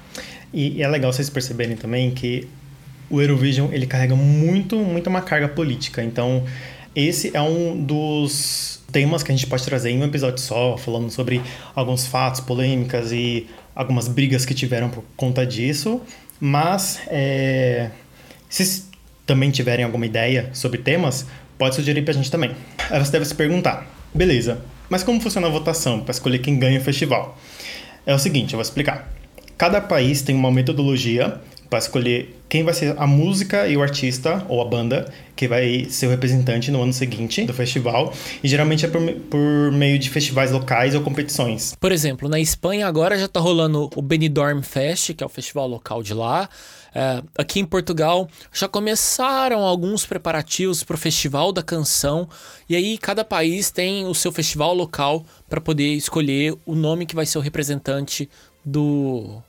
E, 0.52 0.76
e 0.76 0.82
é 0.82 0.88
legal 0.88 1.14
vocês 1.14 1.30
perceberem 1.30 1.78
também 1.78 2.10
que 2.10 2.46
o 3.14 3.20
Eurovision 3.20 3.72
ele 3.72 3.86
carrega 3.86 4.16
muito, 4.16 4.76
muito 4.76 5.08
uma 5.08 5.20
carga 5.20 5.48
política. 5.48 6.02
Então, 6.02 6.44
esse 6.94 7.30
é 7.34 7.40
um 7.40 7.80
dos 7.80 8.82
temas 8.90 9.22
que 9.22 9.30
a 9.30 9.34
gente 9.34 9.46
pode 9.46 9.64
trazer 9.64 9.90
em 9.90 10.00
um 10.00 10.04
episódio 10.04 10.38
só, 10.38 10.76
falando 10.76 11.10
sobre 11.10 11.40
alguns 11.74 12.06
fatos, 12.06 12.40
polêmicas 12.40 13.12
e 13.12 13.46
algumas 13.74 14.08
brigas 14.08 14.44
que 14.44 14.54
tiveram 14.54 14.88
por 14.88 15.04
conta 15.16 15.46
disso. 15.46 16.00
Mas 16.40 17.00
é, 17.06 17.90
se 18.48 18.84
também 19.24 19.50
tiverem 19.50 19.84
alguma 19.84 20.06
ideia 20.06 20.50
sobre 20.52 20.78
temas, 20.78 21.26
pode 21.56 21.76
sugerir 21.76 22.02
pra 22.02 22.12
gente 22.12 22.30
também. 22.30 22.50
Aí 22.90 22.98
você 22.98 23.12
deve 23.12 23.24
se 23.24 23.34
perguntar, 23.34 23.86
beleza, 24.12 24.60
mas 24.88 25.02
como 25.02 25.20
funciona 25.20 25.46
a 25.46 25.50
votação 25.50 26.00
para 26.00 26.10
escolher 26.10 26.38
quem 26.38 26.58
ganha 26.58 26.78
o 26.78 26.82
festival? 26.82 27.38
É 28.04 28.14
o 28.14 28.18
seguinte, 28.18 28.52
eu 28.52 28.58
vou 28.58 28.62
explicar. 28.62 29.12
Cada 29.56 29.80
país 29.80 30.20
tem 30.20 30.34
uma 30.34 30.50
metodologia 30.50 31.40
para 31.74 31.80
escolher 31.80 32.40
quem 32.48 32.62
vai 32.62 32.72
ser 32.72 32.94
a 32.96 33.04
música 33.04 33.66
e 33.66 33.76
o 33.76 33.82
artista 33.82 34.46
ou 34.48 34.62
a 34.62 34.64
banda 34.64 35.12
que 35.34 35.48
vai 35.48 35.86
ser 35.86 36.06
o 36.06 36.10
representante 36.10 36.70
no 36.70 36.80
ano 36.80 36.92
seguinte 36.92 37.44
do 37.44 37.52
festival. 37.52 38.12
E 38.44 38.46
geralmente 38.46 38.84
é 38.84 38.88
por, 38.88 39.02
por 39.28 39.72
meio 39.72 39.98
de 39.98 40.08
festivais 40.08 40.52
locais 40.52 40.94
ou 40.94 41.00
competições. 41.00 41.74
Por 41.80 41.90
exemplo, 41.90 42.28
na 42.28 42.38
Espanha 42.38 42.86
agora 42.86 43.18
já 43.18 43.24
está 43.24 43.40
rolando 43.40 43.90
o 43.96 44.00
Benidorm 44.00 44.62
Fest, 44.62 45.14
que 45.14 45.24
é 45.24 45.26
o 45.26 45.28
festival 45.28 45.66
local 45.66 46.00
de 46.00 46.14
lá. 46.14 46.48
É, 46.94 47.20
aqui 47.36 47.58
em 47.58 47.64
Portugal 47.64 48.28
já 48.52 48.68
começaram 48.68 49.64
alguns 49.64 50.06
preparativos 50.06 50.84
para 50.84 50.94
o 50.94 50.98
Festival 50.98 51.50
da 51.50 51.60
Canção, 51.60 52.28
e 52.68 52.76
aí 52.76 52.96
cada 52.98 53.24
país 53.24 53.72
tem 53.72 54.06
o 54.06 54.14
seu 54.14 54.30
festival 54.30 54.72
local 54.72 55.26
para 55.50 55.60
poder 55.60 55.92
escolher 55.94 56.54
o 56.64 56.76
nome 56.76 57.04
que 57.04 57.16
vai 57.16 57.26
ser 57.26 57.38
o 57.38 57.40
representante 57.40 58.30
do, 58.64 59.42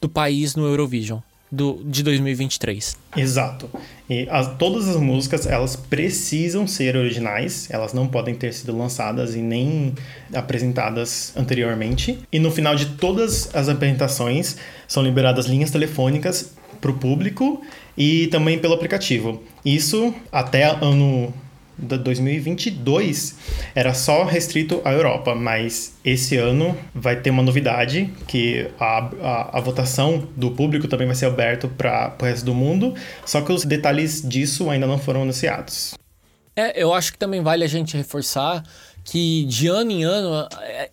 do 0.00 0.08
país 0.08 0.56
no 0.56 0.66
Eurovision 0.66 1.20
do, 1.50 1.80
de 1.84 2.02
2023. 2.02 2.96
Exato. 3.16 3.70
E 4.08 4.28
as, 4.30 4.56
todas 4.56 4.88
as 4.88 4.96
músicas, 4.96 5.46
elas 5.46 5.76
precisam 5.76 6.66
ser 6.66 6.96
originais, 6.96 7.68
elas 7.70 7.92
não 7.92 8.06
podem 8.06 8.34
ter 8.34 8.52
sido 8.52 8.76
lançadas 8.76 9.34
e 9.34 9.38
nem 9.38 9.94
apresentadas 10.32 11.32
anteriormente. 11.36 12.18
E 12.32 12.38
no 12.38 12.50
final 12.50 12.74
de 12.74 12.86
todas 12.96 13.54
as 13.54 13.68
apresentações, 13.68 14.56
são 14.86 15.02
liberadas 15.02 15.46
linhas 15.46 15.70
telefônicas 15.70 16.52
para 16.80 16.90
o 16.90 16.94
público 16.94 17.62
e 17.96 18.28
também 18.28 18.58
pelo 18.58 18.74
aplicativo. 18.74 19.42
Isso 19.64 20.14
até 20.30 20.64
ano 20.64 21.32
de 21.78 21.98
2022 21.98 23.36
era 23.74 23.94
só 23.94 24.24
restrito 24.24 24.80
à 24.84 24.92
Europa, 24.92 25.34
mas 25.34 25.94
esse 26.04 26.36
ano 26.36 26.76
vai 26.94 27.20
ter 27.20 27.30
uma 27.30 27.42
novidade 27.42 28.12
que 28.26 28.68
a, 28.78 29.10
a, 29.22 29.58
a 29.58 29.60
votação 29.60 30.28
do 30.36 30.50
público 30.50 30.88
também 30.88 31.06
vai 31.06 31.16
ser 31.16 31.26
aberto 31.26 31.68
para 31.68 32.16
o 32.20 32.24
resto 32.24 32.44
do 32.44 32.54
mundo, 32.54 32.94
só 33.24 33.40
que 33.40 33.52
os 33.52 33.64
detalhes 33.64 34.22
disso 34.26 34.68
ainda 34.68 34.86
não 34.86 34.98
foram 34.98 35.22
anunciados. 35.22 35.94
É, 36.56 36.82
eu 36.82 36.92
acho 36.92 37.12
que 37.12 37.18
também 37.18 37.40
vale 37.40 37.62
a 37.62 37.68
gente 37.68 37.96
reforçar 37.96 38.64
que 39.04 39.44
de 39.44 39.68
ano 39.68 39.90
em 39.90 40.04
ano 40.04 40.46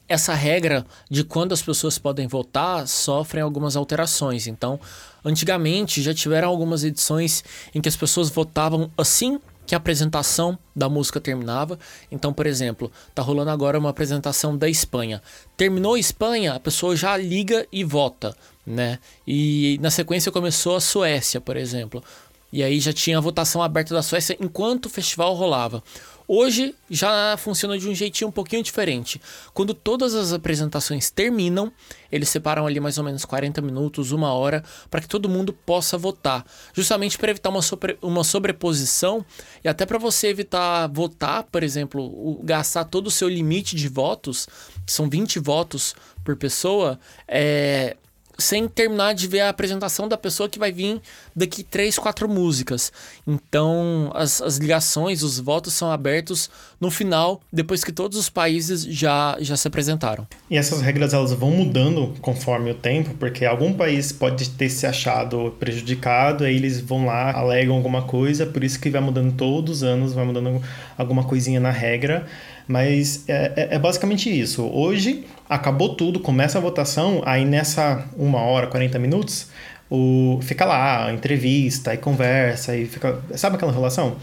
essa 0.08 0.34
regra 0.34 0.86
de 1.10 1.24
quando 1.24 1.54
as 1.54 1.62
pessoas 1.62 1.98
podem 1.98 2.28
votar 2.28 2.88
sofrem 2.88 3.44
algumas 3.44 3.76
alterações. 3.76 4.48
Então, 4.48 4.80
antigamente 5.24 6.02
já 6.02 6.14
tiveram 6.14 6.48
algumas 6.48 6.84
edições 6.84 7.44
em 7.74 7.82
que 7.82 7.90
as 7.90 7.96
pessoas 7.96 8.30
votavam 8.30 8.90
assim 8.98 9.40
que 9.66 9.76
a 9.76 9.78
apresentação 9.78 10.58
da 10.76 10.88
música 10.88 11.20
terminava. 11.20 11.80
Então, 12.12 12.34
por 12.34 12.46
exemplo, 12.46 12.92
tá 13.14 13.22
rolando 13.22 13.52
agora 13.52 13.80
uma 13.80 13.90
apresentação 13.90 14.58
da 14.58 14.70
Espanha. 14.70 15.22
Terminou 15.58 15.96
a 15.96 16.00
Espanha, 16.00 16.54
a 16.54 16.60
pessoa 16.60 16.96
já 16.96 17.16
liga 17.18 17.68
e 17.72 17.84
vota, 17.84 18.36
né? 18.66 19.00
E 19.28 19.78
na 19.82 19.90
sequência 19.90 20.32
começou 20.32 20.76
a 20.76 20.82
Suécia, 20.82 21.42
por 21.42 21.58
exemplo. 21.58 22.04
E 22.52 22.64
aí 22.64 22.80
já 22.80 22.94
tinha 22.94 23.18
a 23.18 23.22
votação 23.22 23.62
aberta 23.62 23.94
da 23.94 24.02
Suécia 24.02 24.38
enquanto 24.40 24.86
o 24.86 24.90
festival 24.90 25.34
rolava. 25.34 25.84
Hoje 26.28 26.74
já 26.90 27.36
funciona 27.38 27.78
de 27.78 27.88
um 27.88 27.94
jeitinho 27.94 28.30
um 28.30 28.32
pouquinho 28.32 28.64
diferente. 28.64 29.22
Quando 29.54 29.74
todas 29.74 30.16
as 30.16 30.34
apresentações 30.34 31.10
terminam, 31.12 31.72
eles 32.12 32.30
separam 32.30 32.66
ali 32.66 32.80
mais 32.80 32.98
ou 32.98 33.04
menos 33.04 33.26
40 33.26 33.62
minutos, 33.62 34.12
uma 34.12 34.34
hora, 34.34 34.64
para 34.90 35.02
que 35.02 35.08
todo 35.08 35.30
mundo 35.30 35.54
possa 35.54 35.98
votar. 35.98 36.46
Justamente 36.74 37.18
para 37.18 37.32
evitar 37.32 37.50
uma, 37.50 37.62
sobre, 37.62 37.98
uma 38.02 38.24
sobreposição 38.24 39.26
e 39.64 39.68
até 39.68 39.86
para 39.86 39.98
você 39.98 40.28
evitar 40.28 40.88
votar, 40.88 41.44
por 41.44 41.62
exemplo, 41.62 42.02
o, 42.04 42.42
gastar 42.44 42.86
todo 42.86 43.08
o 43.08 43.12
seu 43.12 43.30
limite 43.30 43.76
de 43.76 43.88
votos, 43.88 44.48
que 44.86 44.92
são 44.92 45.10
20 45.10 45.40
votos 45.40 45.96
por 46.24 46.36
pessoa, 46.36 47.00
é, 47.28 47.98
sem 48.38 48.68
terminar 48.68 49.14
de 49.14 49.28
ver 49.28 49.42
a 49.42 49.50
apresentação 49.50 50.08
da 50.08 50.18
pessoa 50.18 50.50
que 50.50 50.60
vai 50.60 50.72
vir 50.72 51.02
daqui 51.36 51.64
três, 51.64 51.98
quatro 51.98 52.28
músicas. 52.28 52.92
Então, 53.26 54.12
as, 54.14 54.42
as 54.42 54.58
ligações, 54.58 55.24
os 55.24 55.40
votos 55.40 55.74
são 55.74 55.92
abertos 55.92 56.50
no 56.80 56.92
final, 56.92 57.42
depois 57.52 57.84
que 57.84 57.92
todos 57.92 58.18
os 58.18 58.30
países 58.30 58.84
já, 58.84 59.38
já 59.40 59.56
se 59.56 59.68
apresentaram. 59.68 60.28
E 60.50 60.58
essas 60.58 60.82
regras 60.82 61.14
elas 61.14 61.32
vão 61.34 61.52
mudando 61.52 62.14
conforme 62.22 62.72
o 62.72 62.76
tempo, 62.76 63.14
porque 63.20 63.46
algum 63.46 63.74
país 63.74 64.12
pode 64.12 64.50
ter 64.52 64.70
se 64.70 64.86
achado 64.86 65.56
prejudicado, 65.60 66.44
aí 66.44 66.56
eles 66.56 66.80
vão 66.80 67.06
lá, 67.06 67.32
alegam 67.32 67.76
alguma 67.76 68.04
coisa, 68.04 68.46
por 68.46 68.64
isso 68.64 68.80
que 68.80 68.90
vai 68.90 69.02
mudando 69.02 69.34
todos 69.36 69.78
os 69.78 69.84
anos, 69.84 70.14
vai 70.14 70.26
mudando 70.26 70.62
alguma 70.98 71.24
coisinha 71.24 71.60
na 71.60 71.72
regra. 71.72 72.26
Mas 72.68 73.28
é, 73.28 73.52
é, 73.56 73.76
é, 73.76 73.80
basicamente 73.80 74.30
isso. 74.30 74.64
Hoje 74.64 75.24
acabou 75.50 75.96
tudo, 75.96 76.20
começa 76.20 76.58
a 76.58 76.62
votação, 76.62 77.22
aí 77.26 77.46
nessa 77.46 78.06
uma 78.18 78.40
hora, 78.42 78.68
40 78.68 78.98
minutos, 78.98 79.50
o, 79.90 80.40
fica 80.42 80.66
lá, 80.66 81.12
entrevista, 81.14 81.94
e 81.94 81.98
conversa, 81.98 82.76
e 82.76 82.86
fica. 82.86 83.20
Sabe 83.36 83.56
aquela 83.56 83.72
relação? 83.72 84.16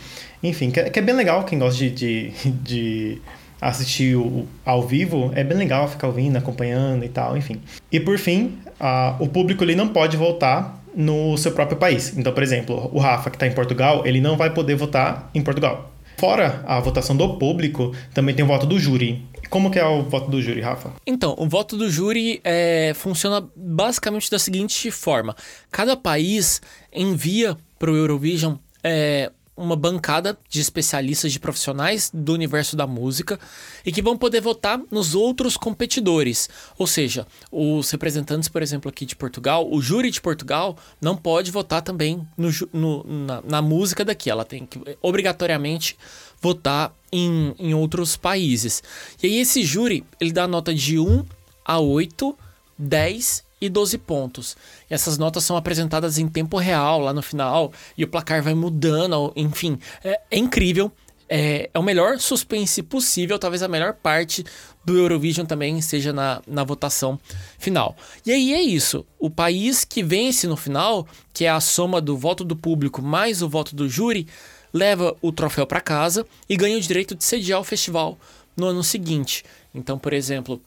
Enfim, 0.43 0.71
que, 0.71 0.81
é, 0.81 0.91
que 0.91 0.99
é 0.99 1.03
bem 1.03 1.15
legal 1.15 1.45
quem 1.45 1.59
gosta 1.59 1.79
de, 1.79 1.91
de, 1.91 2.33
de 2.63 3.23
assistir 3.61 4.17
o, 4.17 4.47
ao 4.65 4.83
vivo, 4.83 5.31
é 5.37 5.45
bem 5.45 5.57
legal 5.57 5.87
ficar 5.87 6.09
ouvindo, 6.09 6.37
acompanhando 6.37 7.05
e 7.05 7.09
tal, 7.09 7.37
enfim. 7.37 7.61
E 7.93 8.01
por 8.01 8.19
fim, 8.19 8.59
a, 8.81 9.15
o 9.21 9.29
público 9.29 9.63
ele 9.63 9.77
não 9.77 9.89
pode 9.89 10.17
votar 10.17 10.83
no 10.95 11.37
seu 11.39 11.53
próprio 11.53 11.79
país. 11.79 12.17
Então, 12.17 12.33
por 12.33 12.43
exemplo, 12.43 12.91
o 12.93 12.99
Rafa, 12.99 13.31
que 13.31 13.37
está 13.37 13.47
em 13.47 13.53
Portugal, 13.53 14.03
ele 14.05 14.21
não 14.21 14.37
vai 14.37 14.53
poder 14.53 14.75
votar 14.75 15.31
em 15.33 15.43
Portugal. 15.43 15.93
Fora 16.16 16.62
a 16.66 16.81
votação 16.81 17.16
do 17.16 17.38
público, 17.38 17.95
também 18.14 18.35
tem 18.35 18.45
o 18.45 18.49
voto 18.49 18.66
do 18.66 18.78
júri. 18.78 19.26
Como 19.50 19.71
que 19.71 19.78
é 19.78 19.85
o 19.85 20.02
voto 20.04 20.31
do 20.31 20.40
júri, 20.40 20.61
Rafa? 20.61 20.95
Então, 21.07 21.35
o 21.38 21.47
voto 21.47 21.76
do 21.76 21.90
júri 21.90 22.40
é, 22.42 22.92
funciona 22.95 23.47
basicamente 23.54 24.31
da 24.31 24.38
seguinte 24.38 24.90
forma: 24.90 25.37
cada 25.71 25.97
país 25.97 26.62
envia 26.92 27.57
para 27.78 27.90
o 27.90 27.97
Eurovision 27.97 28.54
é, 28.83 29.31
uma 29.62 29.76
bancada 29.76 30.37
de 30.49 30.61
especialistas, 30.61 31.33
de 31.33 31.38
profissionais 31.38 32.11
do 32.12 32.33
universo 32.33 32.76
da 32.76 32.87
música 32.87 33.38
e 33.87 33.92
que 33.92 34.02
vão 34.02 34.16
poder 34.19 34.40
votar 34.40 34.81
nos 34.90 35.14
outros 35.14 35.57
competidores. 35.57 36.50
Ou 36.76 36.87
seja, 36.87 37.26
os 37.50 37.90
representantes, 37.90 38.49
por 38.49 38.62
exemplo, 38.62 38.88
aqui 38.88 39.07
de 39.07 39.14
Portugal, 39.14 39.69
o 39.71 39.81
júri 39.81 40.11
de 40.11 40.21
Portugal 40.21 40.76
não 41.00 41.16
pode 41.16 41.50
votar 41.50 41.83
também 41.83 42.26
no, 42.37 42.50
no, 42.73 43.04
na, 43.04 43.42
na, 43.42 43.62
música 43.62 44.04
daqui. 44.04 44.28
Ela 44.28 44.45
tem 44.45 44.66
que 44.66 44.81
obrigatoriamente 45.00 45.97
votar 46.40 46.92
em, 47.12 47.54
em 47.59 47.75
outros 47.75 48.16
países. 48.16 48.83
E 49.23 49.26
aí 49.26 49.38
esse 49.38 49.62
júri, 49.62 50.04
ele 50.21 50.33
dá 50.33 50.49
nota 50.49 50.75
de 50.75 50.99
1 50.99 51.25
a 51.64 51.78
8, 51.78 52.37
10 52.76 53.51
e 53.62 53.69
12 53.69 53.97
pontos. 53.99 54.57
E 54.90 54.95
essas 54.95 55.16
notas 55.16 55.45
são 55.45 55.57
apresentadas 55.57 56.19
em 56.19 56.26
tempo 56.26 56.59
real 56.59 56.99
lá 56.99 57.12
no 57.12 57.23
final 57.23 57.73
e 57.97 58.02
o 58.02 58.09
placar 58.09 58.42
vai 58.42 58.54
mudando, 58.54 59.33
enfim, 59.37 59.78
é, 60.02 60.21
é 60.28 60.37
incrível. 60.37 60.90
É, 61.28 61.71
é, 61.73 61.78
o 61.78 61.83
melhor 61.83 62.19
suspense 62.19 62.83
possível, 62.83 63.38
talvez 63.38 63.62
a 63.62 63.69
melhor 63.69 63.95
parte 63.95 64.45
do 64.85 64.99
Eurovision 64.99 65.47
também 65.47 65.81
seja 65.81 66.12
na, 66.12 66.42
na 66.47 66.64
votação 66.64 67.19
final. 67.57 67.97
E 68.26 68.33
aí 68.33 68.52
é 68.52 68.61
isso. 68.61 69.07
O 69.19 69.31
país 69.31 69.85
que 69.85 70.02
vence 70.02 70.47
no 70.49 70.57
final, 70.57 71.07
que 71.33 71.45
é 71.45 71.49
a 71.49 71.61
soma 71.61 72.00
do 72.00 72.19
voto 72.19 72.45
do 72.45 72.57
público 72.57 73.00
mais 73.00 73.40
o 73.40 73.49
voto 73.49 73.76
do 73.76 73.88
júri, 73.88 74.26
leva 74.75 75.16
o 75.23 75.31
troféu 75.31 75.66
para 75.66 75.81
casa 75.81 76.26
e 76.49 76.57
ganha 76.57 76.76
o 76.76 76.81
direito 76.81 77.14
de 77.14 77.23
sediar 77.23 77.61
o 77.61 77.64
festival 77.64 78.19
no 78.57 78.66
ano 78.66 78.83
seguinte. 78.83 79.45
Então, 79.73 79.99
por 79.99 80.12
exemplo, 80.12 80.61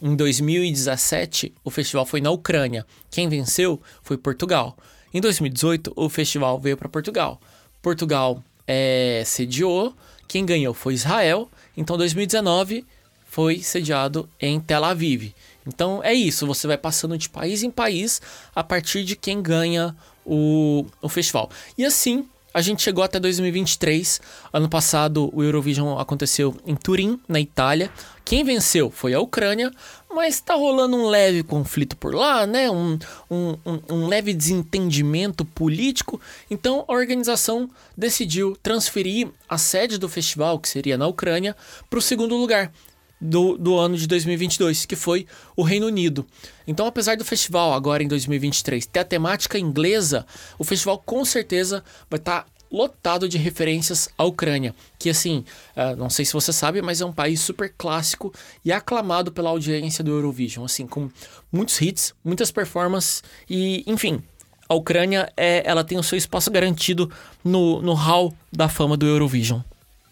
em 0.00 0.14
2017, 0.14 1.52
o 1.64 1.70
festival 1.70 2.06
foi 2.06 2.20
na 2.20 2.30
Ucrânia. 2.30 2.86
Quem 3.10 3.28
venceu 3.28 3.80
foi 4.02 4.16
Portugal. 4.16 4.76
Em 5.12 5.20
2018, 5.20 5.92
o 5.96 6.08
festival 6.08 6.58
veio 6.58 6.76
para 6.76 6.88
Portugal. 6.88 7.40
Portugal 7.82 8.42
é, 8.66 9.22
sediou, 9.24 9.94
quem 10.26 10.44
ganhou 10.44 10.74
foi 10.74 10.94
Israel. 10.94 11.48
Então, 11.76 11.96
2019 11.96 12.84
foi 13.24 13.60
sediado 13.60 14.28
em 14.40 14.58
Tel 14.60 14.84
Aviv. 14.84 15.34
Então 15.68 16.02
é 16.02 16.14
isso, 16.14 16.46
você 16.46 16.66
vai 16.66 16.78
passando 16.78 17.16
de 17.18 17.28
país 17.28 17.62
em 17.62 17.70
país 17.70 18.22
a 18.54 18.64
partir 18.64 19.04
de 19.04 19.14
quem 19.14 19.42
ganha 19.42 19.94
o, 20.24 20.86
o 21.02 21.08
festival. 21.10 21.50
E 21.76 21.84
assim 21.84 22.26
a 22.58 22.60
gente 22.60 22.82
chegou 22.82 23.04
até 23.04 23.20
2023. 23.20 24.20
Ano 24.52 24.68
passado 24.68 25.30
o 25.32 25.44
Eurovision 25.44 25.96
aconteceu 25.96 26.56
em 26.66 26.74
Turim, 26.74 27.20
na 27.28 27.38
Itália. 27.38 27.88
Quem 28.24 28.42
venceu 28.42 28.90
foi 28.90 29.14
a 29.14 29.20
Ucrânia, 29.20 29.70
mas 30.12 30.34
está 30.34 30.56
rolando 30.56 30.96
um 30.96 31.06
leve 31.06 31.44
conflito 31.44 31.96
por 31.96 32.12
lá, 32.12 32.48
né? 32.48 32.68
Um, 32.68 32.98
um, 33.30 33.56
um, 33.64 33.80
um, 33.90 34.06
leve 34.08 34.34
desentendimento 34.34 35.44
político. 35.44 36.20
Então 36.50 36.84
a 36.88 36.92
organização 36.92 37.70
decidiu 37.96 38.58
transferir 38.60 39.28
a 39.48 39.56
sede 39.56 39.96
do 39.96 40.08
festival, 40.08 40.58
que 40.58 40.68
seria 40.68 40.98
na 40.98 41.06
Ucrânia, 41.06 41.54
para 41.88 42.00
o 42.00 42.02
segundo 42.02 42.36
lugar, 42.36 42.72
do, 43.20 43.56
do 43.56 43.76
ano 43.76 43.96
de 43.96 44.06
2022, 44.06 44.86
que 44.86 44.96
foi 44.96 45.26
o 45.56 45.62
Reino 45.62 45.86
Unido. 45.86 46.26
Então, 46.66 46.86
apesar 46.86 47.16
do 47.16 47.24
festival 47.24 47.72
agora 47.72 48.02
em 48.02 48.08
2023 48.08 48.86
ter 48.86 49.00
a 49.00 49.04
temática 49.04 49.58
inglesa, 49.58 50.26
o 50.58 50.64
festival 50.64 50.98
com 50.98 51.24
certeza 51.24 51.82
vai 52.08 52.18
estar 52.18 52.42
tá 52.42 52.46
lotado 52.70 53.28
de 53.28 53.38
referências 53.38 54.08
à 54.16 54.24
Ucrânia, 54.24 54.74
que 54.98 55.08
assim, 55.08 55.44
uh, 55.76 55.96
não 55.96 56.10
sei 56.10 56.24
se 56.24 56.32
você 56.32 56.52
sabe, 56.52 56.82
mas 56.82 57.00
é 57.00 57.04
um 57.04 57.12
país 57.12 57.40
super 57.40 57.72
clássico 57.76 58.32
e 58.64 58.70
aclamado 58.70 59.32
pela 59.32 59.50
audiência 59.50 60.04
do 60.04 60.10
Eurovision, 60.10 60.64
assim, 60.64 60.86
com 60.86 61.10
muitos 61.50 61.80
hits, 61.80 62.14
muitas 62.22 62.50
performances 62.50 63.22
e, 63.48 63.82
enfim, 63.86 64.22
a 64.68 64.74
Ucrânia 64.74 65.32
é, 65.34 65.62
ela 65.64 65.82
tem 65.82 65.98
o 65.98 66.02
seu 66.02 66.18
espaço 66.18 66.50
garantido 66.50 67.10
no, 67.42 67.80
no 67.80 67.94
hall 67.94 68.34
da 68.52 68.68
fama 68.68 68.96
do 68.96 69.06
Eurovision. 69.06 69.60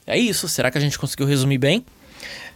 É 0.06 0.18
isso, 0.18 0.48
será 0.48 0.70
que 0.70 0.78
a 0.78 0.80
gente 0.80 0.98
conseguiu 0.98 1.26
resumir 1.26 1.58
bem? 1.58 1.84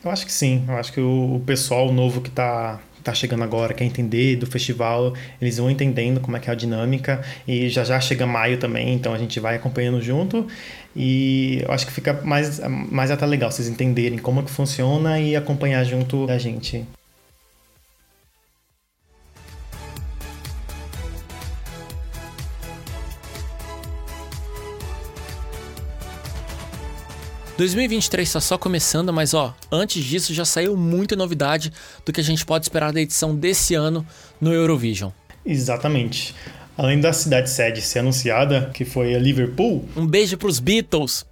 Eu 0.04 0.10
acho 0.10 0.24
que 0.24 0.32
sim. 0.32 0.64
Eu 0.66 0.76
acho 0.76 0.92
que 0.92 1.00
o, 1.00 1.42
pessoal 1.44 1.92
novo 1.92 2.20
que 2.20 2.28
está 2.28 2.80
tá 3.02 3.14
chegando 3.14 3.42
agora, 3.42 3.72
quer 3.72 3.84
entender 3.84 4.36
do 4.36 4.46
festival, 4.46 5.14
eles 5.40 5.56
vão 5.56 5.70
entendendo 5.70 6.20
como 6.20 6.36
é 6.36 6.40
que 6.40 6.50
é 6.50 6.52
a 6.52 6.56
dinâmica 6.56 7.22
e 7.48 7.68
já 7.68 7.82
já 7.82 7.98
chega 7.98 8.26
maio 8.26 8.58
também, 8.58 8.92
então 8.94 9.14
a 9.14 9.18
gente 9.18 9.40
vai 9.40 9.56
acompanhando 9.56 10.02
junto 10.02 10.46
e 10.94 11.62
eu 11.62 11.72
acho 11.72 11.86
que 11.86 11.92
fica 11.92 12.20
mais, 12.22 12.60
mais 12.68 13.10
até 13.10 13.24
legal 13.24 13.50
vocês 13.50 13.68
entenderem 13.68 14.18
como 14.18 14.40
é 14.40 14.42
que 14.42 14.50
funciona 14.50 15.18
e 15.18 15.34
acompanhar 15.34 15.82
junto 15.84 16.26
da 16.26 16.36
gente. 16.38 16.84
2023 27.60 28.26
está 28.26 28.40
só 28.40 28.56
começando, 28.56 29.12
mas 29.12 29.34
ó, 29.34 29.54
antes 29.70 30.02
disso 30.02 30.32
já 30.32 30.46
saiu 30.46 30.74
muita 30.78 31.14
novidade 31.14 31.70
do 32.06 32.10
que 32.10 32.18
a 32.18 32.24
gente 32.24 32.42
pode 32.46 32.64
esperar 32.64 32.90
da 32.90 33.02
edição 33.02 33.36
desse 33.36 33.74
ano 33.74 34.06
no 34.40 34.50
Eurovision. 34.50 35.10
Exatamente. 35.44 36.34
Além 36.74 36.98
da 36.98 37.12
cidade 37.12 37.50
sede 37.50 37.82
ser 37.82 37.98
anunciada, 37.98 38.70
que 38.72 38.86
foi 38.86 39.14
a 39.14 39.18
Liverpool. 39.18 39.86
Um 39.94 40.06
beijo 40.06 40.38
para 40.38 40.48
os 40.48 40.58
Beatles. 40.58 41.26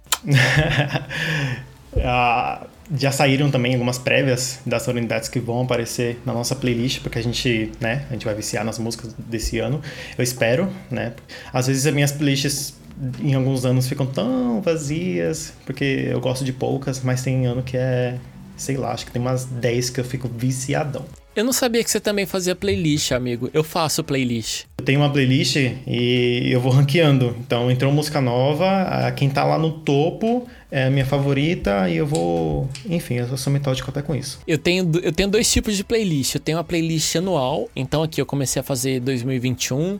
ah, 1.97 2.67
já 2.95 3.11
saíram 3.11 3.49
também 3.49 3.73
algumas 3.73 3.97
prévias 3.97 4.59
das 4.63 4.83
solenidades 4.83 5.29
que 5.29 5.39
vão 5.39 5.63
aparecer 5.63 6.19
na 6.27 6.31
nossa 6.31 6.55
playlist, 6.55 7.01
porque 7.01 7.17
a 7.17 7.23
gente, 7.23 7.71
né, 7.79 8.05
a 8.07 8.13
gente 8.13 8.25
vai 8.25 8.35
viciar 8.35 8.63
nas 8.63 8.77
músicas 8.77 9.15
desse 9.17 9.57
ano. 9.57 9.81
Eu 10.15 10.23
espero, 10.23 10.71
né? 10.91 11.13
Às 11.51 11.65
vezes 11.65 11.87
as 11.87 11.93
minhas 11.93 12.11
playlists 12.11 12.75
em 13.19 13.33
alguns 13.33 13.65
anos 13.65 13.87
ficam 13.87 14.05
tão 14.05 14.61
vazias, 14.61 15.53
porque 15.65 16.07
eu 16.09 16.19
gosto 16.19 16.43
de 16.43 16.53
poucas, 16.53 17.01
mas 17.03 17.21
tem 17.21 17.45
ano 17.45 17.63
que 17.63 17.77
é, 17.77 18.17
sei 18.57 18.77
lá, 18.77 18.91
acho 18.91 19.05
que 19.05 19.11
tem 19.11 19.21
umas 19.21 19.45
10 19.45 19.89
que 19.89 19.99
eu 19.99 20.05
fico 20.05 20.27
viciadão. 20.27 21.05
Eu 21.35 21.45
não 21.45 21.53
sabia 21.53 21.81
que 21.83 21.89
você 21.89 22.01
também 22.01 22.25
fazia 22.25 22.53
playlist, 22.55 23.11
amigo. 23.11 23.49
Eu 23.53 23.63
faço 23.63 24.03
playlist. 24.03 24.65
Eu 24.79 24.83
tenho 24.83 24.99
uma 24.99 25.09
playlist 25.09 25.55
e 25.55 26.49
eu 26.51 26.59
vou 26.59 26.71
ranqueando. 26.71 27.33
Então, 27.39 27.71
entrou 27.71 27.93
música 27.93 28.19
nova, 28.19 29.09
quem 29.15 29.29
tá 29.29 29.45
lá 29.45 29.57
no 29.57 29.71
topo 29.71 30.47
é 30.71 30.85
a 30.85 30.89
minha 30.89 31.05
favorita 31.05 31.87
e 31.89 31.95
eu 31.95 32.05
vou. 32.05 32.67
Enfim, 32.89 33.15
eu 33.15 33.37
sou 33.37 33.53
metódico 33.53 33.89
até 33.89 34.01
com 34.01 34.13
isso. 34.13 34.39
Eu 34.45 34.57
tenho, 34.57 34.91
eu 35.01 35.13
tenho 35.13 35.29
dois 35.29 35.49
tipos 35.49 35.77
de 35.77 35.83
playlist. 35.83 36.35
Eu 36.35 36.41
tenho 36.41 36.57
uma 36.57 36.63
playlist 36.63 37.15
anual, 37.15 37.69
então 37.73 38.03
aqui 38.03 38.19
eu 38.19 38.25
comecei 38.25 38.59
a 38.59 38.63
fazer 38.63 38.99
2021. 38.99 39.99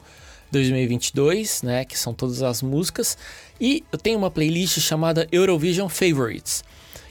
2022, 0.51 1.63
né, 1.63 1.85
que 1.85 1.97
são 1.97 2.13
todas 2.13 2.41
as 2.41 2.62
músicas, 2.62 3.17
e 3.59 3.83
eu 3.91 3.97
tenho 3.97 4.17
uma 4.17 4.31
playlist 4.31 4.79
chamada 4.79 5.27
Eurovision 5.31 5.89
Favorites, 5.89 6.63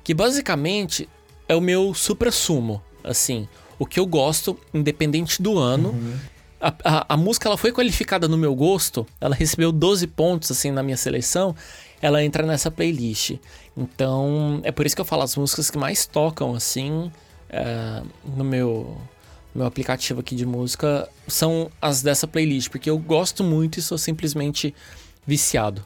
que 0.02 0.14
basicamente 0.14 1.08
é 1.48 1.54
o 1.54 1.60
meu 1.60 1.94
supra-sumo, 1.94 2.82
assim, 3.02 3.48
o 3.78 3.86
que 3.86 3.98
eu 4.00 4.06
gosto, 4.06 4.58
independente 4.74 5.40
do 5.40 5.58
ano. 5.58 5.90
Uhum. 5.90 6.18
A, 6.60 6.74
a, 6.84 7.14
a, 7.14 7.16
música 7.16 7.48
ela 7.48 7.56
foi 7.56 7.70
qualificada 7.70 8.26
no 8.26 8.36
meu 8.36 8.54
gosto, 8.54 9.06
ela 9.20 9.34
recebeu 9.34 9.70
12 9.70 10.06
pontos 10.08 10.50
assim 10.50 10.72
na 10.72 10.82
minha 10.82 10.96
seleção, 10.96 11.54
ela 12.02 12.22
entra 12.22 12.44
nessa 12.44 12.70
playlist. 12.70 13.36
Então 13.76 14.60
é 14.64 14.72
por 14.72 14.84
isso 14.84 14.96
que 14.96 15.00
eu 15.00 15.04
falo 15.04 15.22
as 15.22 15.36
músicas 15.36 15.70
que 15.70 15.78
mais 15.78 16.04
tocam 16.04 16.54
assim 16.54 17.12
é, 17.48 18.02
no 18.36 18.42
meu 18.42 18.96
meu 19.54 19.66
aplicativo 19.66 20.20
aqui 20.20 20.34
de 20.34 20.46
música 20.46 21.08
são 21.26 21.70
as 21.80 22.02
dessa 22.02 22.26
playlist, 22.26 22.70
porque 22.70 22.90
eu 22.90 22.98
gosto 22.98 23.42
muito 23.42 23.78
e 23.78 23.82
sou 23.82 23.98
simplesmente 23.98 24.74
viciado. 25.26 25.84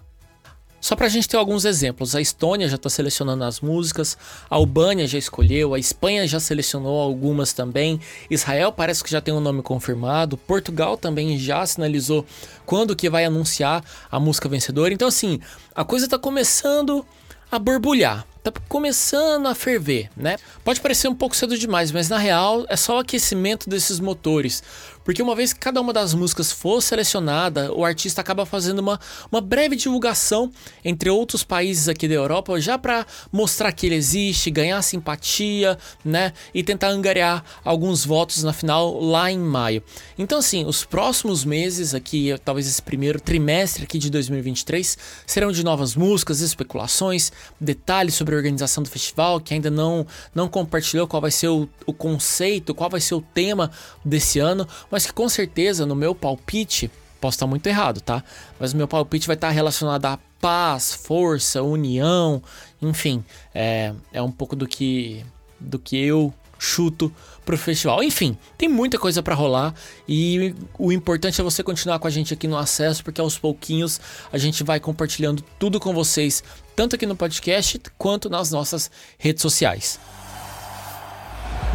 Só 0.83 0.97
para 0.97 1.07
a 1.07 1.09
gente 1.09 1.29
ter 1.29 1.37
alguns 1.37 1.65
exemplos, 1.65 2.17
a 2.17 2.21
Estônia 2.21 2.69
já 2.69 2.75
está 2.75 2.91
selecionando 2.91 3.45
as 3.45 3.61
músicas, 3.61 4.19
a 4.51 4.57
Albânia 4.57 5.07
já 5.07 5.17
escolheu, 5.17 5.75
a 5.75 5.79
Espanha 5.79 6.27
já 6.27 6.41
selecionou 6.41 7.01
algumas 7.01 7.53
também, 7.53 8.01
Israel 8.29 8.73
parece 8.73 9.05
que 9.05 9.11
já 9.11 9.21
tem 9.21 9.33
um 9.33 9.39
nome 9.39 9.63
confirmado, 9.63 10.37
Portugal 10.37 10.97
também 10.97 11.39
já 11.39 11.65
sinalizou 11.65 12.27
quando 12.67 12.97
que 12.97 13.09
vai 13.09 13.25
anunciar 13.25 13.85
a 14.11 14.19
música 14.19 14.49
vencedora. 14.49 14.93
Então 14.93 15.07
assim, 15.07 15.39
a 15.73 15.85
coisa 15.85 16.07
está 16.07 16.19
começando 16.19 17.07
a 17.53 17.59
borbulhar 17.59 18.27
tá 18.43 18.51
começando 18.69 19.47
a 19.47 19.55
ferver, 19.55 20.11
né? 20.17 20.37
Pode 20.65 20.81
parecer 20.81 21.07
um 21.07 21.15
pouco 21.15 21.37
cedo 21.37 21.57
demais, 21.57 21.93
mas 21.93 22.09
na 22.09 22.19
real 22.19 22.65
é 22.69 22.77
só 22.77 22.97
o 22.97 22.99
aquecimento 22.99 23.71
desses 23.71 24.01
motores. 24.01 24.63
Porque 25.05 25.23
uma 25.23 25.35
vez 25.35 25.53
que 25.53 25.61
cada 25.61 25.81
uma 25.81 25.93
das 25.93 26.15
músicas 26.15 26.53
for 26.53 26.81
selecionada, 26.81 27.73
o 27.73 27.85
artista 27.85 28.21
acaba 28.21 28.47
fazendo 28.47 28.79
uma, 28.79 28.99
uma 29.31 29.41
breve 29.41 29.77
divulgação 29.77 30.51
entre 30.85 31.11
outros 31.11 31.43
países 31.45 31.89
aqui 31.89 32.07
da 32.07 32.15
Europa, 32.15 32.61
já 32.61 32.79
para 32.79 33.07
mostrar 33.31 33.73
que 33.73 33.87
ele 33.87 33.95
existe, 33.95 34.51
ganhar 34.51 34.81
simpatia, 34.83 35.79
né? 36.05 36.33
E 36.55 36.63
tentar 36.63 36.89
angariar 36.89 37.45
alguns 37.65 38.05
votos 38.05 38.43
na 38.43 38.53
final 38.53 39.01
lá 39.01 39.31
em 39.31 39.39
maio. 39.39 39.83
Então, 40.19 40.39
assim, 40.39 40.65
os 40.65 40.85
próximos 40.85 41.45
meses 41.45 41.95
aqui, 41.95 42.35
talvez 42.45 42.67
esse 42.67 42.83
primeiro 42.83 43.21
trimestre 43.21 43.85
aqui 43.85 43.99
de 43.99 44.11
2023, 44.11 44.99
serão 45.27 45.53
de 45.53 45.65
novas 45.65 45.95
músicas, 45.95 46.41
especulações, 46.41 47.33
detalhes 47.61 48.15
sobre 48.15 48.35
a 48.35 48.39
organização 48.39 48.83
do 48.83 48.89
festival, 48.89 49.41
que 49.41 49.55
ainda 49.55 49.71
não, 49.71 50.07
não 50.35 50.49
compartilhou 50.49 51.07
qual 51.07 51.21
vai 51.21 51.31
ser 51.31 51.49
o, 51.49 51.69
o 51.87 51.93
conceito, 51.93 52.75
qual 52.75 52.91
vai 52.91 53.01
ser 53.01 53.15
o 53.15 53.21
tema 53.21 53.71
desse 54.05 54.39
ano, 54.39 54.67
mas 54.93 55.07
que 55.07 55.13
com 55.13 55.27
certeza 55.27 55.87
no 55.87 55.97
meu 55.97 56.15
palpite, 56.15 56.91
posso 57.19 57.37
estar 57.37 57.47
muito 57.47 57.67
errado, 57.67 58.03
tá? 58.03 58.23
Mas 58.61 58.75
o 58.75 58.77
meu 58.77 58.87
palpite 58.87 59.27
vai 59.27 59.35
estar 59.35 59.49
relacionado 59.49 60.05
a 60.05 60.19
paz, 60.39 60.93
força, 60.93 61.63
união, 61.63 62.43
enfim, 62.81 63.25
é, 63.55 63.95
é 64.13 64.21
um 64.21 64.31
pouco 64.31 64.55
do 64.55 64.69
que 64.69 65.25
do 65.59 65.79
que 65.79 65.97
eu 65.97 66.35
chuto 66.59 67.13
pro 67.45 67.57
festival. 67.57 68.03
Enfim, 68.03 68.37
tem 68.59 68.69
muita 68.69 68.99
coisa 68.99 69.23
para 69.23 69.35
rolar 69.35 69.75
e 70.07 70.55
o 70.79 70.93
importante 70.93 71.41
é 71.41 71.45
você 71.45 71.63
continuar 71.63 71.99
com 71.99 72.07
a 72.07 72.11
gente 72.11 72.35
aqui 72.35 72.47
no 72.47 72.59
acesso, 72.59 73.03
porque 73.03 73.21
aos 73.21 73.39
pouquinhos 73.39 74.01
a 74.33 74.37
gente 74.37 74.63
vai 74.63 74.79
compartilhando 74.79 75.43
tudo 75.59 75.81
com 75.81 75.95
vocês, 75.95 76.43
tanto 76.77 76.97
aqui 76.97 77.07
no 77.07 77.17
podcast 77.17 77.81
quanto 77.97 78.29
nas 78.29 78.51
nossas 78.51 78.91
redes 79.19 79.41
sociais. 79.43 79.99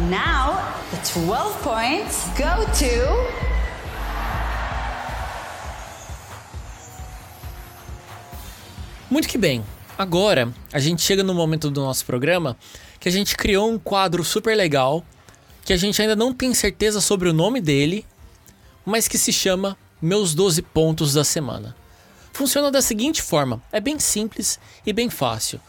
Now, 0.00 0.54
the 0.92 0.96
12 1.12 1.60
points 1.64 2.28
go 2.36 2.64
to 2.78 3.48
Muito 9.10 9.26
que 9.26 9.36
bem. 9.36 9.64
Agora, 9.98 10.54
a 10.72 10.78
gente 10.78 11.02
chega 11.02 11.24
no 11.24 11.34
momento 11.34 11.68
do 11.68 11.80
nosso 11.80 12.06
programa 12.06 12.56
que 13.00 13.08
a 13.08 13.12
gente 13.12 13.36
criou 13.36 13.68
um 13.68 13.76
quadro 13.76 14.22
super 14.22 14.56
legal, 14.56 15.04
que 15.64 15.72
a 15.72 15.76
gente 15.76 16.00
ainda 16.00 16.14
não 16.14 16.32
tem 16.32 16.54
certeza 16.54 17.00
sobre 17.00 17.28
o 17.28 17.32
nome 17.32 17.60
dele, 17.60 18.06
mas 18.86 19.08
que 19.08 19.18
se 19.18 19.32
chama 19.32 19.76
Meus 20.00 20.32
12 20.32 20.62
Pontos 20.62 21.14
da 21.14 21.24
Semana. 21.24 21.74
Funciona 22.32 22.70
da 22.70 22.80
seguinte 22.80 23.20
forma: 23.20 23.60
é 23.72 23.80
bem 23.80 23.98
simples 23.98 24.60
e 24.86 24.92
bem 24.92 25.10
fácil. 25.10 25.60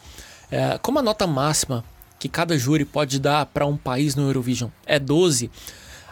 É, 0.52 0.78
como 0.78 1.00
a 1.00 1.02
nota 1.02 1.26
máxima 1.26 1.84
que 2.20 2.28
cada 2.28 2.58
júri 2.58 2.84
pode 2.84 3.20
dar 3.20 3.46
para 3.48 3.66
um 3.66 3.78
país 3.78 4.14
no 4.14 4.28
Eurovision 4.28 4.70
é 4.86 5.00
12, 5.00 5.50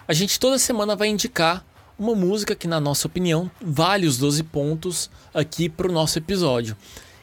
a 0.07 0.13
gente 0.13 0.39
toda 0.39 0.57
semana 0.57 0.95
vai 0.95 1.09
indicar 1.09 1.65
uma 1.99 2.15
música 2.15 2.55
que, 2.55 2.67
na 2.67 2.79
nossa 2.79 3.07
opinião, 3.07 3.51
vale 3.61 4.07
os 4.07 4.17
12 4.17 4.43
pontos 4.43 5.09
aqui 5.33 5.67
para 5.67 5.87
o 5.87 5.91
nosso 5.91 6.17
episódio. 6.17 6.77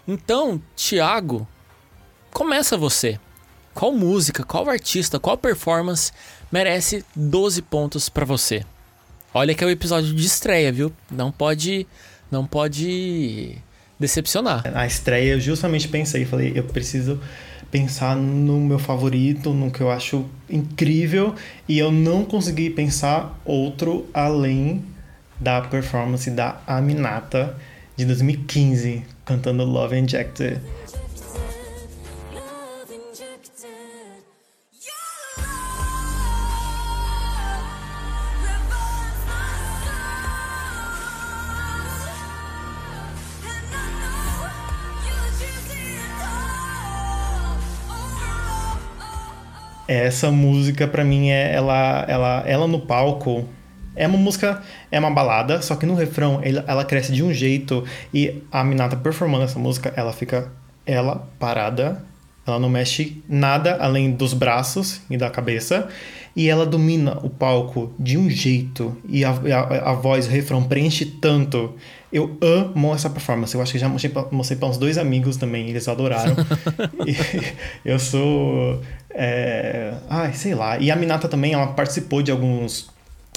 Então, 0.06 0.60
Thiago, 0.76 1.48
começa 2.32 2.76
você. 2.76 3.18
Qual 3.72 3.92
música, 3.92 4.44
qual 4.44 4.68
artista, 4.68 5.18
qual 5.18 5.38
performance 5.38 6.12
merece 6.52 7.04
12 7.16 7.62
pontos 7.62 8.08
para 8.08 8.24
você? 8.24 8.64
Olha 9.32 9.54
que 9.54 9.64
é 9.64 9.66
o 9.66 9.70
episódio 9.70 10.12
de 10.12 10.26
estreia, 10.26 10.70
viu? 10.70 10.92
Não 11.10 11.32
pode, 11.32 11.86
não 12.30 12.46
pode 12.46 13.56
decepcionar. 13.98 14.62
A 14.74 14.86
estreia 14.86 15.32
eu 15.32 15.40
justamente 15.40 15.88
pensei, 15.88 16.24
falei, 16.24 16.52
eu 16.54 16.64
preciso 16.64 17.20
pensar 17.74 18.14
no 18.14 18.60
meu 18.60 18.78
favorito, 18.78 19.52
no 19.52 19.68
que 19.68 19.80
eu 19.80 19.90
acho 19.90 20.24
incrível, 20.48 21.34
e 21.68 21.76
eu 21.76 21.90
não 21.90 22.24
consegui 22.24 22.70
pensar 22.70 23.36
outro 23.44 24.06
além 24.14 24.84
da 25.40 25.60
performance 25.60 26.30
da 26.30 26.60
Aminata 26.68 27.56
de 27.96 28.04
2015, 28.04 29.02
cantando 29.24 29.64
Love 29.64 29.98
Injected. 29.98 30.60
Essa 49.86 50.30
música 50.30 50.86
para 50.86 51.04
mim 51.04 51.30
é 51.30 51.54
ela, 51.54 52.04
ela, 52.08 52.42
ela 52.46 52.66
no 52.66 52.80
palco 52.80 53.48
é 53.96 54.06
uma 54.06 54.18
música, 54.18 54.60
é 54.90 54.98
uma 54.98 55.10
balada, 55.10 55.62
só 55.62 55.76
que 55.76 55.86
no 55.86 55.94
refrão 55.94 56.40
ela, 56.42 56.84
cresce 56.84 57.12
de 57.12 57.22
um 57.22 57.32
jeito 57.32 57.84
e 58.12 58.42
a 58.50 58.64
Minata 58.64 58.96
performando 58.96 59.44
essa 59.44 59.58
música, 59.58 59.92
ela 59.96 60.12
fica 60.12 60.50
ela 60.84 61.28
parada, 61.38 62.04
ela 62.46 62.58
não 62.58 62.68
mexe 62.68 63.22
nada 63.28 63.78
além 63.80 64.10
dos 64.10 64.34
braços 64.34 65.00
e 65.08 65.16
da 65.16 65.30
cabeça 65.30 65.88
e 66.36 66.48
ela 66.48 66.66
domina 66.66 67.18
o 67.22 67.30
palco 67.30 67.92
de 67.98 68.18
um 68.18 68.28
jeito 68.28 68.96
e 69.08 69.24
a, 69.24 69.30
a, 69.30 69.90
a 69.90 69.94
voz, 69.94 70.26
o 70.26 70.30
refrão 70.30 70.62
preenche 70.64 71.06
tanto. 71.06 71.74
Eu 72.14 72.38
amo 72.40 72.94
essa 72.94 73.10
performance. 73.10 73.52
Eu 73.52 73.60
acho 73.60 73.72
que 73.72 73.78
já 73.78 73.88
mostrei, 73.88 74.14
mostrei 74.30 74.56
para 74.56 74.68
uns 74.68 74.78
dois 74.78 74.98
amigos 74.98 75.36
também, 75.36 75.68
eles 75.68 75.88
adoraram. 75.88 76.36
eu 77.84 77.98
sou 77.98 78.80
é... 79.14 79.94
Ai, 80.08 80.32
sei 80.32 80.54
lá. 80.54 80.78
E 80.78 80.90
a 80.90 80.96
Minata 80.96 81.28
também, 81.28 81.54
ela 81.54 81.68
participou 81.68 82.22
de 82.22 82.30
alguns 82.30 82.92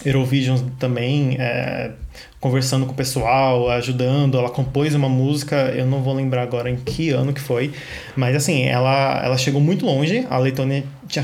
Eurovision 0.05 0.59
também, 0.77 1.37
é... 1.39 1.91
conversando 2.39 2.85
com 2.85 2.91
o 2.91 2.95
pessoal, 2.95 3.69
ajudando. 3.71 4.37
Ela 4.37 4.49
compôs 4.49 4.93
uma 4.93 5.09
música, 5.09 5.55
eu 5.75 5.85
não 5.85 6.03
vou 6.03 6.13
lembrar 6.13 6.43
agora 6.43 6.69
em 6.69 6.75
que 6.75 7.09
ano 7.09 7.33
que 7.33 7.41
foi, 7.41 7.71
mas 8.15 8.35
assim, 8.35 8.63
ela, 8.63 9.23
ela 9.23 9.37
chegou 9.37 9.59
muito 9.59 9.85
longe. 9.85 10.25
A 10.29 10.37
Letônia 10.37 10.83
tinha 11.07 11.23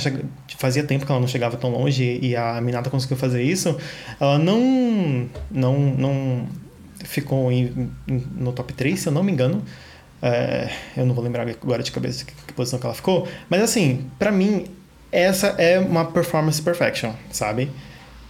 fazia 0.58 0.84
tempo 0.84 1.06
que 1.06 1.12
ela 1.12 1.22
não 1.22 1.28
chegava 1.28 1.58
tão 1.58 1.72
longe 1.72 2.20
e 2.22 2.36
a 2.36 2.62
Minata 2.62 2.90
conseguiu 2.90 3.18
fazer 3.18 3.44
isso. 3.44 3.78
Ela 4.20 4.38
não, 4.38 5.28
não, 5.52 5.78
não 5.80 6.48
ficou 7.14 7.52
em, 7.52 7.90
no 8.36 8.52
top 8.52 8.74
3, 8.74 9.00
se 9.00 9.08
eu 9.08 9.14
não 9.14 9.24
me 9.24 9.32
engano. 9.32 9.64
É, 10.22 10.70
eu 10.96 11.06
não 11.06 11.14
vou 11.14 11.24
lembrar 11.24 11.48
agora 11.48 11.84
de 11.84 11.92
cabeça 11.92 12.24
que, 12.24 12.34
que 12.34 12.54
posição 12.54 12.80
que 12.80 12.86
ela 12.86 12.96
ficou. 12.96 13.28
Mas 13.50 13.62
assim, 13.62 14.10
para 14.18 14.32
mim, 14.32 14.66
essa 15.12 15.48
é 15.58 15.80
uma 15.80 16.06
performance 16.06 16.62
perfection, 16.62 17.14
sabe? 17.32 17.70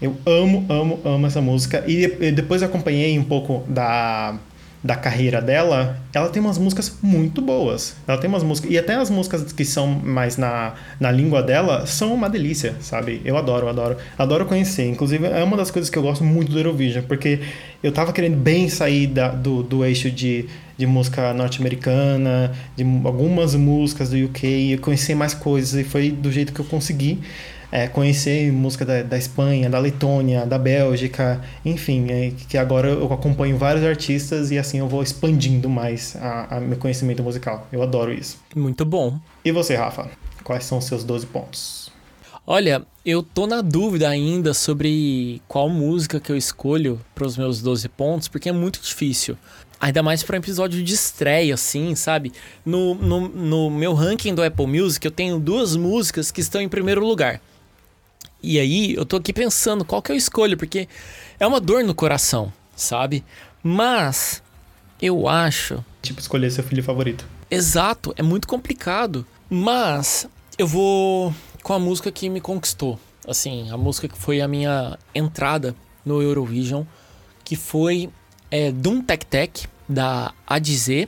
Eu 0.02 0.18
amo, 0.26 0.66
amo, 0.70 1.00
amo 1.06 1.28
essa 1.28 1.40
música. 1.40 1.84
E, 1.88 2.04
e 2.04 2.32
depois 2.32 2.62
acompanhei 2.62 3.18
um 3.18 3.24
pouco 3.24 3.64
da 3.68 4.38
da 4.84 4.96
carreira 4.98 5.42
dela, 5.42 5.98
ela 6.14 6.28
tem 6.28 6.42
umas 6.42 6.58
músicas 6.58 6.98
muito 7.02 7.42
boas. 7.42 7.96
Ela 8.06 8.18
tem 8.18 8.30
umas 8.30 8.44
músicas. 8.44 8.70
E 8.70 8.78
até 8.78 8.96
as 8.96 9.10
músicas 9.10 9.54
que 9.54 9.64
são 9.64 9.88
mais 9.88 10.36
na, 10.36 10.74
na 11.00 11.10
língua 11.10 11.42
dela 11.42 11.86
são 11.86 12.14
uma 12.14 12.30
delícia, 12.30 12.76
sabe? 12.82 13.22
Eu 13.24 13.38
adoro, 13.38 13.70
adoro. 13.70 13.96
Adoro 14.18 14.46
conhecer. 14.46 14.90
Inclusive, 14.90 15.26
é 15.26 15.42
uma 15.42 15.56
das 15.56 15.72
coisas 15.72 15.90
que 15.90 15.98
eu 15.98 16.04
gosto 16.04 16.26
muito 16.26 16.52
do 16.52 16.60
Eurovision, 16.60 17.06
porque 17.08 17.40
eu 17.82 17.94
tava 17.94 18.12
querendo 18.12 18.36
bem 18.36 18.68
sair 18.68 19.08
da, 19.08 19.30
do, 19.30 19.64
do 19.64 19.86
eixo 19.86 20.12
de, 20.12 20.48
de 20.78 20.86
música 20.86 21.34
norte-americana, 21.34 22.52
de 22.76 22.84
algumas 23.06 23.56
músicas 23.56 24.10
do 24.10 24.18
UK, 24.18 24.74
e 24.74 24.78
conhecer 24.78 25.16
mais 25.16 25.34
coisas, 25.34 25.80
e 25.80 25.86
foi 25.86 26.12
do 26.12 26.30
jeito 26.30 26.52
que 26.52 26.60
eu 26.60 26.66
consegui. 26.66 27.22
É, 27.74 27.88
conhecer 27.88 28.52
música 28.52 28.86
da, 28.86 29.02
da 29.02 29.18
Espanha, 29.18 29.68
da 29.68 29.80
Letônia, 29.80 30.46
da 30.46 30.60
Bélgica, 30.60 31.42
enfim, 31.66 32.06
é, 32.08 32.32
que 32.48 32.56
agora 32.56 32.88
eu 32.88 33.12
acompanho 33.12 33.58
vários 33.58 33.84
artistas 33.84 34.52
e 34.52 34.60
assim 34.60 34.78
eu 34.78 34.88
vou 34.88 35.02
expandindo 35.02 35.68
mais 35.68 36.16
a, 36.18 36.58
a 36.58 36.60
meu 36.60 36.78
conhecimento 36.78 37.24
musical. 37.24 37.68
Eu 37.72 37.82
adoro 37.82 38.14
isso. 38.14 38.38
Muito 38.56 38.86
bom. 38.86 39.18
E 39.44 39.52
você, 39.52 39.76
Rafa? 39.76 40.08
Quais 40.44 40.66
são 40.66 40.78
os 40.78 40.86
seus 40.86 41.04
12 41.04 41.26
pontos? 41.26 41.92
Olha, 42.46 42.86
eu 43.04 43.24
tô 43.24 43.48
na 43.48 43.62
dúvida 43.62 44.08
ainda 44.08 44.54
sobre 44.54 45.42
qual 45.48 45.68
música 45.68 46.20
que 46.20 46.32
eu 46.32 46.38
escolho 46.38 47.02
para 47.16 47.26
os 47.26 47.36
meus 47.36 47.60
12 47.60 47.90
pontos, 47.90 48.28
porque 48.28 48.50
é 48.50 48.52
muito 48.52 48.80
difícil. 48.80 49.36
Ainda 49.80 50.04
mais 50.04 50.22
para 50.22 50.36
um 50.36 50.40
episódio 50.40 50.84
de 50.84 50.94
estreia, 50.94 51.56
assim, 51.56 51.96
sabe? 51.96 52.32
No, 52.64 52.94
no, 52.94 53.28
no, 53.30 53.70
meu 53.72 53.96
ranking 53.96 54.36
do 54.36 54.44
Apple 54.44 54.68
Music, 54.68 55.04
eu 55.04 55.12
tenho 55.12 55.40
duas 55.40 55.76
músicas 55.76 56.30
que 56.30 56.40
estão 56.40 56.62
em 56.62 56.70
primeiro 56.70 57.04
lugar. 57.04 57.42
E 58.44 58.60
aí, 58.60 58.94
eu 58.94 59.06
tô 59.06 59.16
aqui 59.16 59.32
pensando 59.32 59.86
qual 59.86 60.02
que 60.02 60.12
eu 60.12 60.16
escolho, 60.18 60.58
porque 60.58 60.90
é 61.40 61.48
uma 61.48 61.62
dor 61.62 61.82
no 61.82 61.96
coração, 61.96 62.52
sabe? 62.76 63.24
Mas, 63.64 64.44
eu 65.02 65.30
acho. 65.30 65.84
Tipo, 66.02 66.20
escolher 66.20 66.52
seu 66.52 66.62
filho 66.62 66.84
favorito. 66.84 67.26
Exato, 67.50 68.14
é 68.18 68.22
muito 68.22 68.46
complicado. 68.46 69.26
Mas, 69.50 70.28
eu 70.58 70.68
vou 70.68 71.34
com 71.62 71.72
a 71.72 71.80
música 71.80 72.12
que 72.12 72.28
me 72.28 72.42
conquistou. 72.42 73.00
Assim, 73.26 73.72
a 73.72 73.78
música 73.78 74.10
que 74.10 74.18
foi 74.18 74.42
a 74.42 74.48
minha 74.48 75.00
entrada 75.16 75.74
no 76.06 76.22
Eurovision, 76.22 76.84
que 77.46 77.56
foi 77.56 78.10
é, 78.52 78.74
Doom 78.74 79.02
Tech 79.02 79.26
Tech, 79.26 79.68
da 79.88 80.34
ADZ. 80.46 81.08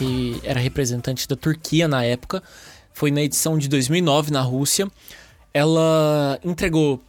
Que 0.00 0.40
era 0.42 0.58
representante 0.58 1.28
da 1.28 1.36
Turquia 1.36 1.86
na 1.86 2.02
época. 2.02 2.42
Foi 2.94 3.10
na 3.10 3.20
edição 3.20 3.58
de 3.58 3.68
2009 3.68 4.30
na 4.30 4.40
Rússia. 4.40 4.90
Ela 5.52 6.40
entregou 6.42 7.02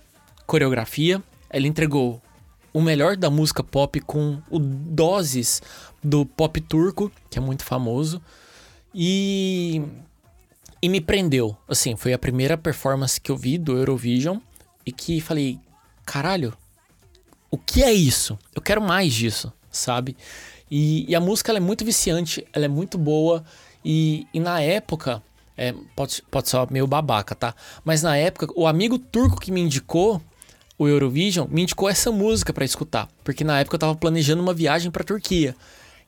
coreografia, 0.46 1.24
ela 1.50 1.68
entregou 1.68 2.22
o 2.74 2.82
melhor 2.82 3.16
da 3.16 3.30
música 3.30 3.64
pop 3.64 3.98
com 4.02 4.42
o 4.50 4.60
doses 4.60 5.62
do 6.04 6.26
pop 6.26 6.60
turco, 6.60 7.10
que 7.30 7.40
é 7.40 7.42
muito 7.42 7.64
famoso. 7.64 8.22
E 8.94 9.82
e 10.82 10.90
me 10.90 11.00
prendeu. 11.00 11.56
Assim, 11.66 11.96
foi 11.96 12.12
a 12.12 12.20
primeira 12.20 12.58
performance 12.58 13.22
que 13.22 13.32
eu 13.32 13.38
vi 13.38 13.58
do 13.58 13.78
Eurovision 13.78 14.40
e 14.86 14.92
que 14.92 15.22
falei, 15.22 15.58
caralho, 16.06 16.54
o 17.50 17.58
que 17.58 17.84
é 17.84 17.94
isso? 17.94 18.38
Eu 18.54 18.62
quero 18.62 18.82
mais 18.82 19.14
disso, 19.14 19.54
sabe? 19.72 20.18
E, 20.72 21.06
e 21.10 21.14
a 21.14 21.20
música 21.20 21.52
é 21.52 21.60
muito 21.60 21.84
viciante, 21.84 22.48
ela 22.54 22.64
é 22.66 22.70
muito 22.70 22.98
boa 22.98 23.44
e, 23.84 24.26
e 24.34 24.40
na 24.40 24.62
época, 24.62 25.22
é, 25.58 25.74
pode, 25.96 26.24
pode 26.32 26.48
ser 26.48 26.72
meio 26.72 26.88
babaca, 26.88 27.36
tá? 27.36 27.54
Mas 27.84 28.02
na 28.02 28.16
época, 28.16 28.48
o 28.56 28.66
amigo 28.66 28.98
turco 28.98 29.40
que 29.40 29.52
me 29.52 29.60
indicou 29.60 30.22
o 30.78 30.88
Eurovision 30.88 31.48
me 31.48 31.62
indicou 31.62 31.88
essa 31.88 32.12
música 32.12 32.52
para 32.52 32.66
escutar, 32.66 33.08
porque 33.24 33.44
na 33.44 33.60
época 33.60 33.76
eu 33.76 33.80
tava 33.80 33.96
planejando 33.96 34.42
uma 34.42 34.54
viagem 34.54 34.90
para 34.90 35.04
Turquia. 35.04 35.56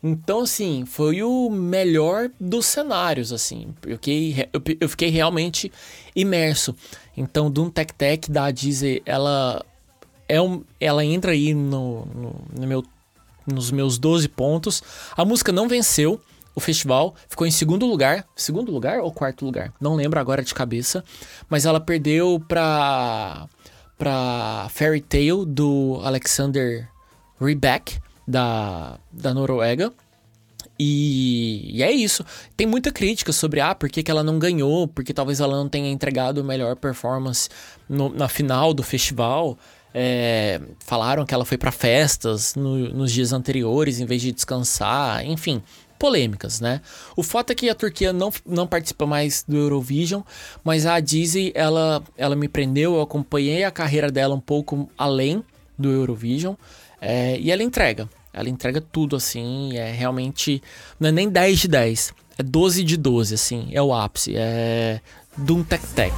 Então, 0.01 0.41
assim, 0.41 0.83
foi 0.85 1.23
o 1.23 1.49
melhor 1.49 2.29
dos 2.39 2.65
cenários, 2.65 3.31
assim. 3.31 3.73
Eu 3.85 3.95
fiquei, 3.95 4.49
eu, 4.81 4.89
fiquei 4.89 5.09
realmente 5.09 5.71
imerso. 6.13 6.75
Então, 7.15 7.49
Doom 7.49 7.69
Tech 7.69 7.93
Tech 7.93 8.29
da 8.29 8.51
Disney, 8.51 9.01
ela, 9.05 9.63
é 10.27 10.41
um, 10.41 10.61
ela 10.77 11.05
entra 11.05 11.31
aí 11.31 11.53
no, 11.53 12.05
no, 12.07 12.35
no 12.59 12.67
meu, 12.67 12.83
nos 13.45 13.71
meus 13.71 13.97
12 13.97 14.27
pontos. 14.29 14.81
A 15.15 15.25
música 15.25 15.51
não 15.51 15.67
venceu 15.67 16.21
o 16.55 16.59
festival, 16.59 17.15
ficou 17.27 17.47
em 17.47 17.51
segundo 17.51 17.85
lugar. 17.85 18.25
Segundo 18.35 18.71
lugar 18.71 18.99
ou 18.99 19.11
quarto 19.11 19.45
lugar? 19.45 19.73
Não 19.79 19.95
lembro 19.95 20.19
agora 20.19 20.43
de 20.43 20.53
cabeça. 20.53 21.03
Mas 21.49 21.65
ela 21.65 21.79
perdeu 21.79 22.43
pra 22.47 23.47
para 23.97 24.67
Fairy 24.69 24.99
Tale 24.99 25.45
do 25.45 26.01
Alexander 26.03 26.89
Rybak 27.39 27.99
da, 28.27 28.99
da 29.11 29.33
Noruega. 29.33 29.93
E, 30.77 31.77
e, 31.77 31.83
é 31.83 31.91
isso. 31.91 32.25
Tem 32.57 32.65
muita 32.65 32.91
crítica 32.91 33.31
sobre 33.31 33.61
ah, 33.61 33.75
por 33.75 33.89
que, 33.89 34.03
que 34.03 34.11
ela 34.11 34.23
não 34.23 34.39
ganhou, 34.39 34.87
porque 34.87 35.13
talvez 35.13 35.39
ela 35.39 35.55
não 35.55 35.69
tenha 35.69 35.89
entregado 35.89 36.43
melhor 36.43 36.75
performance 36.75 37.47
no, 37.87 38.09
na 38.09 38.27
final 38.27 38.73
do 38.73 38.83
festival. 38.83 39.57
É, 39.93 40.59
falaram 40.79 41.25
que 41.25 41.33
ela 41.33 41.45
foi 41.45 41.57
para 41.57 41.71
festas 41.71 42.55
no, 42.55 42.89
nos 42.89 43.11
dias 43.11 43.31
anteriores 43.31 43.99
em 43.99 44.05
vez 44.05 44.21
de 44.21 44.31
descansar, 44.31 45.23
enfim 45.25 45.61
polêmicas, 46.03 46.59
né? 46.59 46.81
O 47.15 47.23
fato 47.23 47.51
é 47.51 47.55
que 47.55 47.69
a 47.69 47.75
Turquia 47.75 48.11
não, 48.11 48.29
não 48.45 48.67
participa 48.67 49.05
mais 49.05 49.45
do 49.47 49.55
Eurovision, 49.55 50.21
mas 50.61 50.85
a 50.85 50.99
Disney, 50.99 51.53
ela, 51.55 52.03
ela 52.17 52.35
me 52.35 52.49
prendeu, 52.49 52.95
eu 52.95 53.01
acompanhei 53.01 53.63
a 53.63 53.71
carreira 53.71 54.11
dela 54.11 54.35
um 54.35 54.39
pouco 54.39 54.89
além 54.97 55.41
do 55.79 55.89
Eurovision, 55.89 56.55
é, 56.99 57.39
e 57.39 57.49
ela 57.49 57.63
entrega. 57.63 58.09
Ela 58.33 58.49
entrega 58.49 58.81
tudo, 58.81 59.15
assim, 59.15 59.77
é 59.77 59.93
realmente... 59.93 60.61
Não 60.99 61.07
é 61.07 61.11
nem 61.13 61.29
10 61.29 61.59
de 61.59 61.67
10, 61.69 62.13
é 62.37 62.43
12 62.43 62.83
de 62.83 62.97
12, 62.97 63.35
assim, 63.35 63.69
é 63.71 63.81
o 63.81 63.93
ápice, 63.93 64.33
é... 64.35 64.99
Doom 65.37 65.63
Tech 65.63 65.85
Tech. 65.95 66.13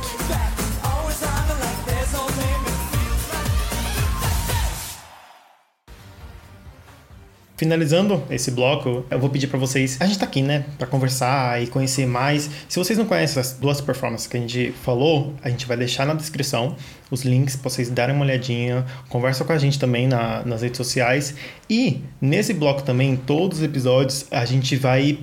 Finalizando 7.57 8.21
esse 8.29 8.51
bloco, 8.51 9.05
eu 9.09 9.17
vou 9.17 9.29
pedir 9.29 9.47
para 9.47 9.57
vocês. 9.57 9.95
A 10.01 10.05
gente 10.05 10.19
tá 10.19 10.25
aqui, 10.25 10.41
né, 10.41 10.65
para 10.77 10.85
conversar 10.85 11.63
e 11.63 11.67
conhecer 11.67 12.05
mais. 12.05 12.49
Se 12.67 12.77
vocês 12.77 12.97
não 12.97 13.05
conhecem 13.05 13.39
as 13.39 13.53
duas 13.53 13.79
performances 13.79 14.27
que 14.27 14.35
a 14.35 14.39
gente 14.39 14.73
falou, 14.83 15.33
a 15.41 15.49
gente 15.49 15.65
vai 15.65 15.77
deixar 15.77 16.05
na 16.05 16.13
descrição 16.13 16.75
os 17.09 17.23
links 17.23 17.55
para 17.55 17.69
vocês 17.69 17.89
darem 17.89 18.13
uma 18.13 18.25
olhadinha. 18.25 18.85
Conversa 19.07 19.45
com 19.45 19.53
a 19.53 19.57
gente 19.57 19.79
também 19.79 20.05
na, 20.05 20.43
nas 20.45 20.63
redes 20.63 20.77
sociais. 20.77 21.35
E 21.69 22.01
nesse 22.19 22.53
bloco 22.53 22.83
também, 22.83 23.15
todos 23.15 23.59
os 23.59 23.63
episódios, 23.63 24.25
a 24.31 24.43
gente 24.43 24.75
vai 24.75 25.17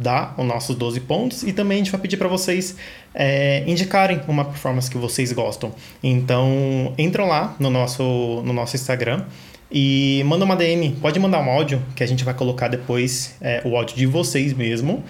dar 0.00 0.34
os 0.38 0.44
nossos 0.44 0.76
12 0.76 1.00
pontos 1.00 1.42
e 1.42 1.52
também 1.52 1.76
a 1.76 1.78
gente 1.78 1.90
vai 1.90 2.00
pedir 2.00 2.16
para 2.16 2.28
vocês 2.28 2.76
é, 3.14 3.62
indicarem 3.66 4.20
uma 4.26 4.44
performance 4.44 4.90
que 4.90 4.98
vocês 4.98 5.32
gostam. 5.32 5.72
Então, 6.02 6.92
entram 6.98 7.26
lá 7.28 7.54
no 7.58 7.70
nosso, 7.70 8.42
no 8.44 8.52
nosso 8.52 8.76
Instagram 8.76 9.24
e 9.70 10.22
manda 10.26 10.44
uma 10.44 10.56
DM, 10.56 10.96
pode 11.00 11.18
mandar 11.18 11.40
um 11.40 11.50
áudio, 11.50 11.82
que 11.96 12.02
a 12.02 12.06
gente 12.06 12.24
vai 12.24 12.34
colocar 12.34 12.68
depois 12.68 13.36
é, 13.40 13.62
o 13.64 13.76
áudio 13.76 13.96
de 13.96 14.06
vocês 14.06 14.52
mesmo 14.52 15.02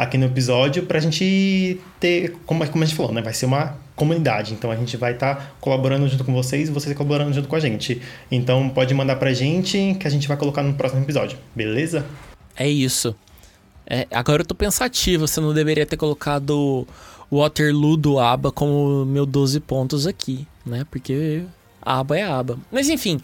aqui 0.00 0.16
no 0.16 0.24
episódio 0.24 0.84
pra 0.84 0.98
gente 0.98 1.78
ter, 1.98 2.34
como, 2.46 2.66
como 2.68 2.82
a 2.82 2.86
gente 2.86 2.96
falou, 2.96 3.12
né? 3.12 3.20
Vai 3.20 3.34
ser 3.34 3.44
uma 3.44 3.76
comunidade, 3.94 4.54
então 4.54 4.70
a 4.70 4.76
gente 4.76 4.96
vai 4.96 5.12
estar 5.12 5.34
tá 5.34 5.50
colaborando 5.60 6.08
junto 6.08 6.24
com 6.24 6.32
vocês 6.32 6.70
e 6.70 6.72
vocês 6.72 6.96
colaborando 6.96 7.34
junto 7.34 7.46
com 7.46 7.56
a 7.56 7.60
gente. 7.60 8.00
Então 8.30 8.70
pode 8.70 8.94
mandar 8.94 9.16
pra 9.16 9.34
gente 9.34 9.94
que 10.00 10.06
a 10.06 10.10
gente 10.10 10.26
vai 10.26 10.38
colocar 10.38 10.62
no 10.62 10.72
próximo 10.72 11.02
episódio, 11.02 11.38
beleza? 11.54 12.06
É 12.56 12.66
isso. 12.66 13.14
É, 13.90 14.06
agora 14.12 14.42
eu 14.42 14.46
tô 14.46 14.54
pensativo, 14.54 15.26
você 15.26 15.40
não 15.40 15.52
deveria 15.52 15.84
ter 15.84 15.96
colocado 15.96 16.86
Waterloo 17.30 17.96
do 17.96 18.20
ABBA 18.20 18.52
como 18.52 19.04
meu 19.04 19.26
12 19.26 19.58
pontos 19.60 20.06
aqui, 20.06 20.46
né? 20.64 20.86
Porque 20.88 21.42
ABBA 21.82 22.18
é 22.18 22.22
ABBA. 22.22 22.58
Mas 22.70 22.88
enfim, 22.88 23.20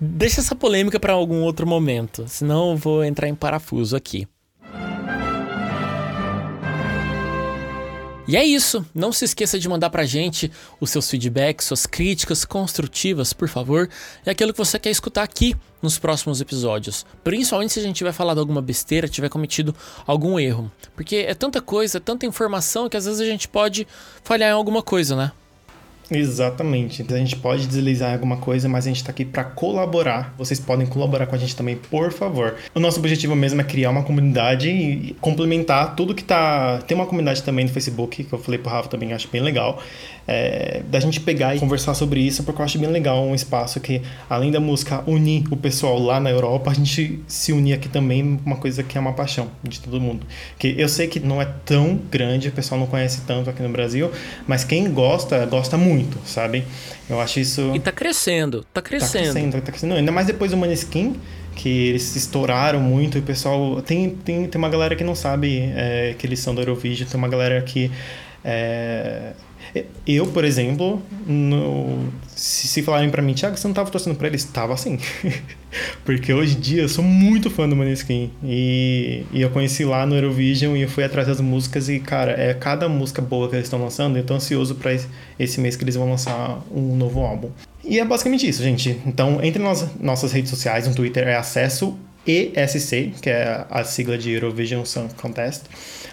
Deixa 0.00 0.40
essa 0.40 0.54
polêmica 0.54 0.98
para 0.98 1.12
algum 1.12 1.42
outro 1.42 1.66
momento, 1.66 2.26
senão 2.26 2.72
eu 2.72 2.76
vou 2.76 3.04
entrar 3.04 3.28
em 3.28 3.34
parafuso 3.34 3.96
aqui. 3.96 4.26
E 8.26 8.38
é 8.38 8.44
isso. 8.44 8.84
Não 8.94 9.12
se 9.12 9.26
esqueça 9.26 9.58
de 9.58 9.68
mandar 9.68 9.90
pra 9.90 10.06
gente 10.06 10.50
os 10.80 10.88
seus 10.88 11.10
feedbacks, 11.10 11.66
suas 11.66 11.84
críticas 11.84 12.44
construtivas, 12.44 13.34
por 13.34 13.48
favor, 13.48 13.88
e 14.24 14.30
aquilo 14.30 14.52
que 14.52 14.58
você 14.58 14.78
quer 14.78 14.90
escutar 14.90 15.22
aqui 15.22 15.54
nos 15.82 15.98
próximos 15.98 16.40
episódios. 16.40 17.04
Principalmente 17.22 17.74
se 17.74 17.80
a 17.80 17.82
gente 17.82 17.96
tiver 17.96 18.12
falado 18.12 18.40
alguma 18.40 18.62
besteira, 18.62 19.08
tiver 19.08 19.28
cometido 19.28 19.74
algum 20.06 20.38
erro. 20.40 20.72
Porque 20.96 21.16
é 21.16 21.34
tanta 21.34 21.60
coisa, 21.60 21.98
é 21.98 22.00
tanta 22.00 22.24
informação 22.24 22.88
que 22.88 22.96
às 22.96 23.04
vezes 23.04 23.20
a 23.20 23.26
gente 23.26 23.46
pode 23.46 23.86
falhar 24.22 24.48
em 24.48 24.54
alguma 24.54 24.82
coisa, 24.82 25.14
né? 25.14 25.30
Exatamente. 26.10 27.04
A 27.08 27.16
gente 27.16 27.36
pode 27.36 27.66
deslizar 27.66 28.10
em 28.10 28.14
alguma 28.14 28.36
coisa, 28.36 28.68
mas 28.68 28.84
a 28.86 28.88
gente 28.88 28.98
está 28.98 29.10
aqui 29.10 29.24
para 29.24 29.44
colaborar. 29.44 30.34
Vocês 30.36 30.60
podem 30.60 30.86
colaborar 30.86 31.26
com 31.26 31.34
a 31.34 31.38
gente 31.38 31.56
também, 31.56 31.76
por 31.76 32.12
favor. 32.12 32.56
O 32.74 32.80
nosso 32.80 32.98
objetivo 32.98 33.34
mesmo 33.34 33.60
é 33.60 33.64
criar 33.64 33.90
uma 33.90 34.02
comunidade 34.02 34.68
e 34.68 35.16
complementar 35.20 35.94
tudo 35.94 36.14
que 36.14 36.24
tá. 36.24 36.78
Tem 36.86 36.94
uma 36.94 37.06
comunidade 37.06 37.42
também 37.42 37.64
no 37.64 37.70
Facebook, 37.70 38.24
que 38.24 38.32
eu 38.32 38.38
falei 38.38 38.58
pro 38.58 38.70
Rafa 38.70 38.88
também, 38.88 39.12
acho 39.12 39.28
bem 39.28 39.42
legal 39.42 39.82
é, 40.26 40.82
da 40.88 41.00
gente 41.00 41.20
pegar 41.20 41.54
e 41.54 41.60
conversar 41.60 41.94
sobre 41.94 42.20
isso, 42.20 42.42
porque 42.44 42.60
eu 42.60 42.64
acho 42.64 42.78
bem 42.78 42.88
legal 42.88 43.24
um 43.24 43.34
espaço 43.34 43.80
que, 43.80 44.00
além 44.28 44.50
da 44.50 44.60
música 44.60 45.02
unir 45.06 45.44
o 45.50 45.56
pessoal 45.56 45.98
lá 45.98 46.18
na 46.18 46.30
Europa, 46.30 46.70
a 46.70 46.74
gente 46.74 47.20
se 47.26 47.52
unir 47.52 47.74
aqui 47.74 47.88
também, 47.88 48.40
uma 48.44 48.56
coisa 48.56 48.82
que 48.82 48.96
é 48.96 49.00
uma 49.00 49.12
paixão 49.12 49.48
de 49.62 49.80
todo 49.80 50.00
mundo. 50.00 50.26
Que 50.58 50.74
eu 50.78 50.88
sei 50.88 51.06
que 51.06 51.20
não 51.20 51.40
é 51.40 51.48
tão 51.64 51.98
grande, 52.10 52.48
o 52.48 52.52
pessoal 52.52 52.80
não 52.80 52.86
conhece 52.86 53.22
tanto 53.26 53.50
aqui 53.50 53.62
no 53.62 53.68
Brasil, 53.68 54.10
mas 54.46 54.64
quem 54.64 54.90
gosta, 54.90 55.44
gosta 55.46 55.76
muito 55.76 55.93
muito, 55.94 56.18
sabe? 56.26 56.64
Eu 57.08 57.20
acho 57.20 57.40
isso. 57.40 57.72
E 57.74 57.80
tá 57.80 57.92
crescendo, 57.92 58.64
tá 58.72 58.82
crescendo. 58.82 59.12
Tá 59.12 59.32
crescendo, 59.32 59.62
tá 59.62 59.72
crescendo. 59.72 59.94
Ainda 59.94 60.12
mais 60.12 60.26
depois 60.26 60.50
do 60.50 60.56
Maneskin, 60.56 61.16
que 61.54 61.88
eles 61.88 62.02
se 62.02 62.18
estouraram 62.18 62.80
muito 62.80 63.18
e 63.18 63.20
o 63.20 63.22
pessoal. 63.22 63.80
Tem, 63.82 64.10
tem, 64.10 64.46
tem 64.46 64.58
uma 64.58 64.68
galera 64.68 64.96
que 64.96 65.04
não 65.04 65.14
sabe 65.14 65.72
é, 65.74 66.14
que 66.18 66.26
eles 66.26 66.40
são 66.40 66.54
do 66.54 66.60
Eurovision, 66.60 67.08
tem 67.08 67.18
uma 67.18 67.28
galera 67.28 67.60
que. 67.62 67.90
É, 68.44 69.32
eu, 70.06 70.26
por 70.26 70.44
exemplo, 70.44 71.02
no, 71.26 72.08
se, 72.34 72.68
se 72.68 72.82
falarem 72.82 73.10
para 73.10 73.22
mim, 73.22 73.34
Thiago, 73.34 73.56
você 73.56 73.66
não 73.66 73.74
tava 73.74 73.90
torcendo 73.90 74.14
pra 74.14 74.28
eles? 74.28 74.44
Tava 74.44 74.74
assim. 74.74 74.98
Porque 76.04 76.32
hoje 76.32 76.56
em 76.56 76.60
dia 76.60 76.82
eu 76.82 76.88
sou 76.88 77.02
muito 77.02 77.50
fã 77.50 77.68
do 77.68 77.74
Maneskin. 77.74 78.30
E, 78.42 79.24
e 79.32 79.40
eu 79.40 79.50
conheci 79.50 79.84
lá 79.84 80.06
no 80.06 80.14
Eurovision 80.14 80.76
e 80.76 80.82
eu 80.82 80.88
fui 80.88 81.02
atrás 81.02 81.26
das 81.26 81.40
músicas. 81.40 81.88
E, 81.88 81.98
cara, 81.98 82.32
é 82.32 82.54
cada 82.54 82.88
música 82.88 83.20
boa 83.20 83.48
que 83.48 83.56
eles 83.56 83.66
estão 83.66 83.80
lançando. 83.80 84.16
Eu 84.16 84.24
tô 84.24 84.34
ansioso 84.34 84.76
pra 84.76 84.92
esse, 84.92 85.08
esse 85.38 85.60
mês 85.60 85.76
que 85.76 85.84
eles 85.84 85.96
vão 85.96 86.08
lançar 86.08 86.60
um 86.70 86.96
novo 86.96 87.20
álbum. 87.20 87.50
E 87.82 87.98
é 87.98 88.04
basicamente 88.04 88.48
isso, 88.48 88.62
gente. 88.62 89.00
Então, 89.04 89.42
entre 89.42 89.62
nas 89.62 89.86
nossas 90.00 90.32
redes 90.32 90.50
sociais, 90.50 90.86
no 90.86 90.94
Twitter 90.94 91.26
é 91.26 91.36
acesso 91.36 91.98
ESC, 92.26 93.12
que 93.20 93.30
é 93.30 93.64
a 93.68 93.84
sigla 93.84 94.16
de 94.16 94.32
Eurovision 94.32 94.84
Song 94.84 95.12
Contest. 95.14 95.64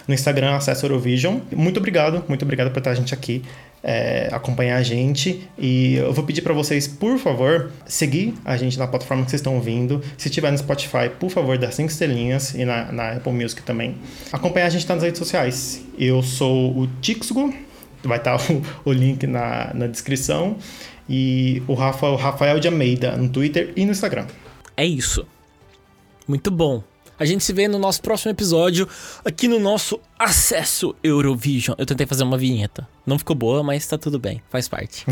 No 0.07 0.13
Instagram, 0.13 0.55
acesso 0.55 0.85
Eurovision. 0.85 1.39
Muito 1.55 1.77
obrigado, 1.77 2.23
muito 2.27 2.43
obrigado 2.43 2.71
por 2.71 2.79
estar 2.79 2.91
a 2.91 2.95
gente 2.95 3.13
aqui, 3.13 3.43
é, 3.83 4.29
acompanhar 4.31 4.77
a 4.77 4.83
gente. 4.83 5.47
E 5.57 5.95
eu 5.95 6.11
vou 6.11 6.23
pedir 6.23 6.41
para 6.41 6.53
vocês, 6.53 6.87
por 6.87 7.17
favor, 7.17 7.71
seguir 7.85 8.33
a 8.43 8.57
gente 8.57 8.77
na 8.77 8.87
plataforma 8.87 9.23
que 9.23 9.29
vocês 9.29 9.39
estão 9.39 9.55
ouvindo. 9.55 10.01
Se 10.17 10.29
tiver 10.29 10.51
no 10.51 10.57
Spotify, 10.57 11.09
por 11.19 11.29
favor, 11.29 11.57
dá 11.57 11.71
cinco 11.71 11.91
estrelinhas 11.91 12.53
e 12.55 12.65
na, 12.65 12.91
na 12.91 13.11
Apple 13.13 13.31
Music 13.33 13.61
também. 13.61 13.95
Acompanhar 14.31 14.65
a 14.65 14.69
gente 14.69 14.87
nas 14.87 15.01
redes 15.03 15.19
sociais. 15.19 15.83
Eu 15.97 16.21
sou 16.21 16.77
o 16.77 16.87
Tixgo, 17.01 17.53
vai 18.03 18.17
estar 18.17 18.35
o, 18.51 18.89
o 18.89 18.91
link 18.91 19.25
na, 19.27 19.71
na 19.73 19.87
descrição. 19.87 20.57
E 21.09 21.61
o 21.67 21.73
Rafa, 21.73 22.07
o 22.07 22.15
Rafael 22.15 22.59
de 22.59 22.67
Almeida 22.67 23.17
no 23.17 23.29
Twitter 23.29 23.73
e 23.75 23.85
no 23.85 23.91
Instagram. 23.91 24.25
É 24.77 24.85
isso. 24.85 25.27
Muito 26.31 26.49
bom. 26.49 26.81
A 27.19 27.25
gente 27.25 27.43
se 27.43 27.51
vê 27.51 27.67
no 27.67 27.77
nosso 27.77 28.01
próximo 28.01 28.31
episódio, 28.31 28.87
aqui 29.25 29.49
no 29.49 29.59
nosso 29.59 29.99
Acesso 30.17 30.95
Eurovision. 31.03 31.75
Eu 31.77 31.85
tentei 31.85 32.07
fazer 32.07 32.23
uma 32.23 32.37
vinheta. 32.37 32.87
Não 33.05 33.19
ficou 33.19 33.35
boa, 33.35 33.61
mas 33.61 33.85
tá 33.85 33.97
tudo 33.97 34.17
bem. 34.17 34.41
Faz 34.49 34.69
parte. 34.69 35.05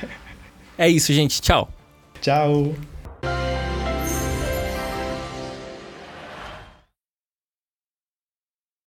é 0.78 0.88
isso, 0.88 1.12
gente. 1.12 1.42
Tchau. 1.42 1.68
Tchau. 2.22 2.74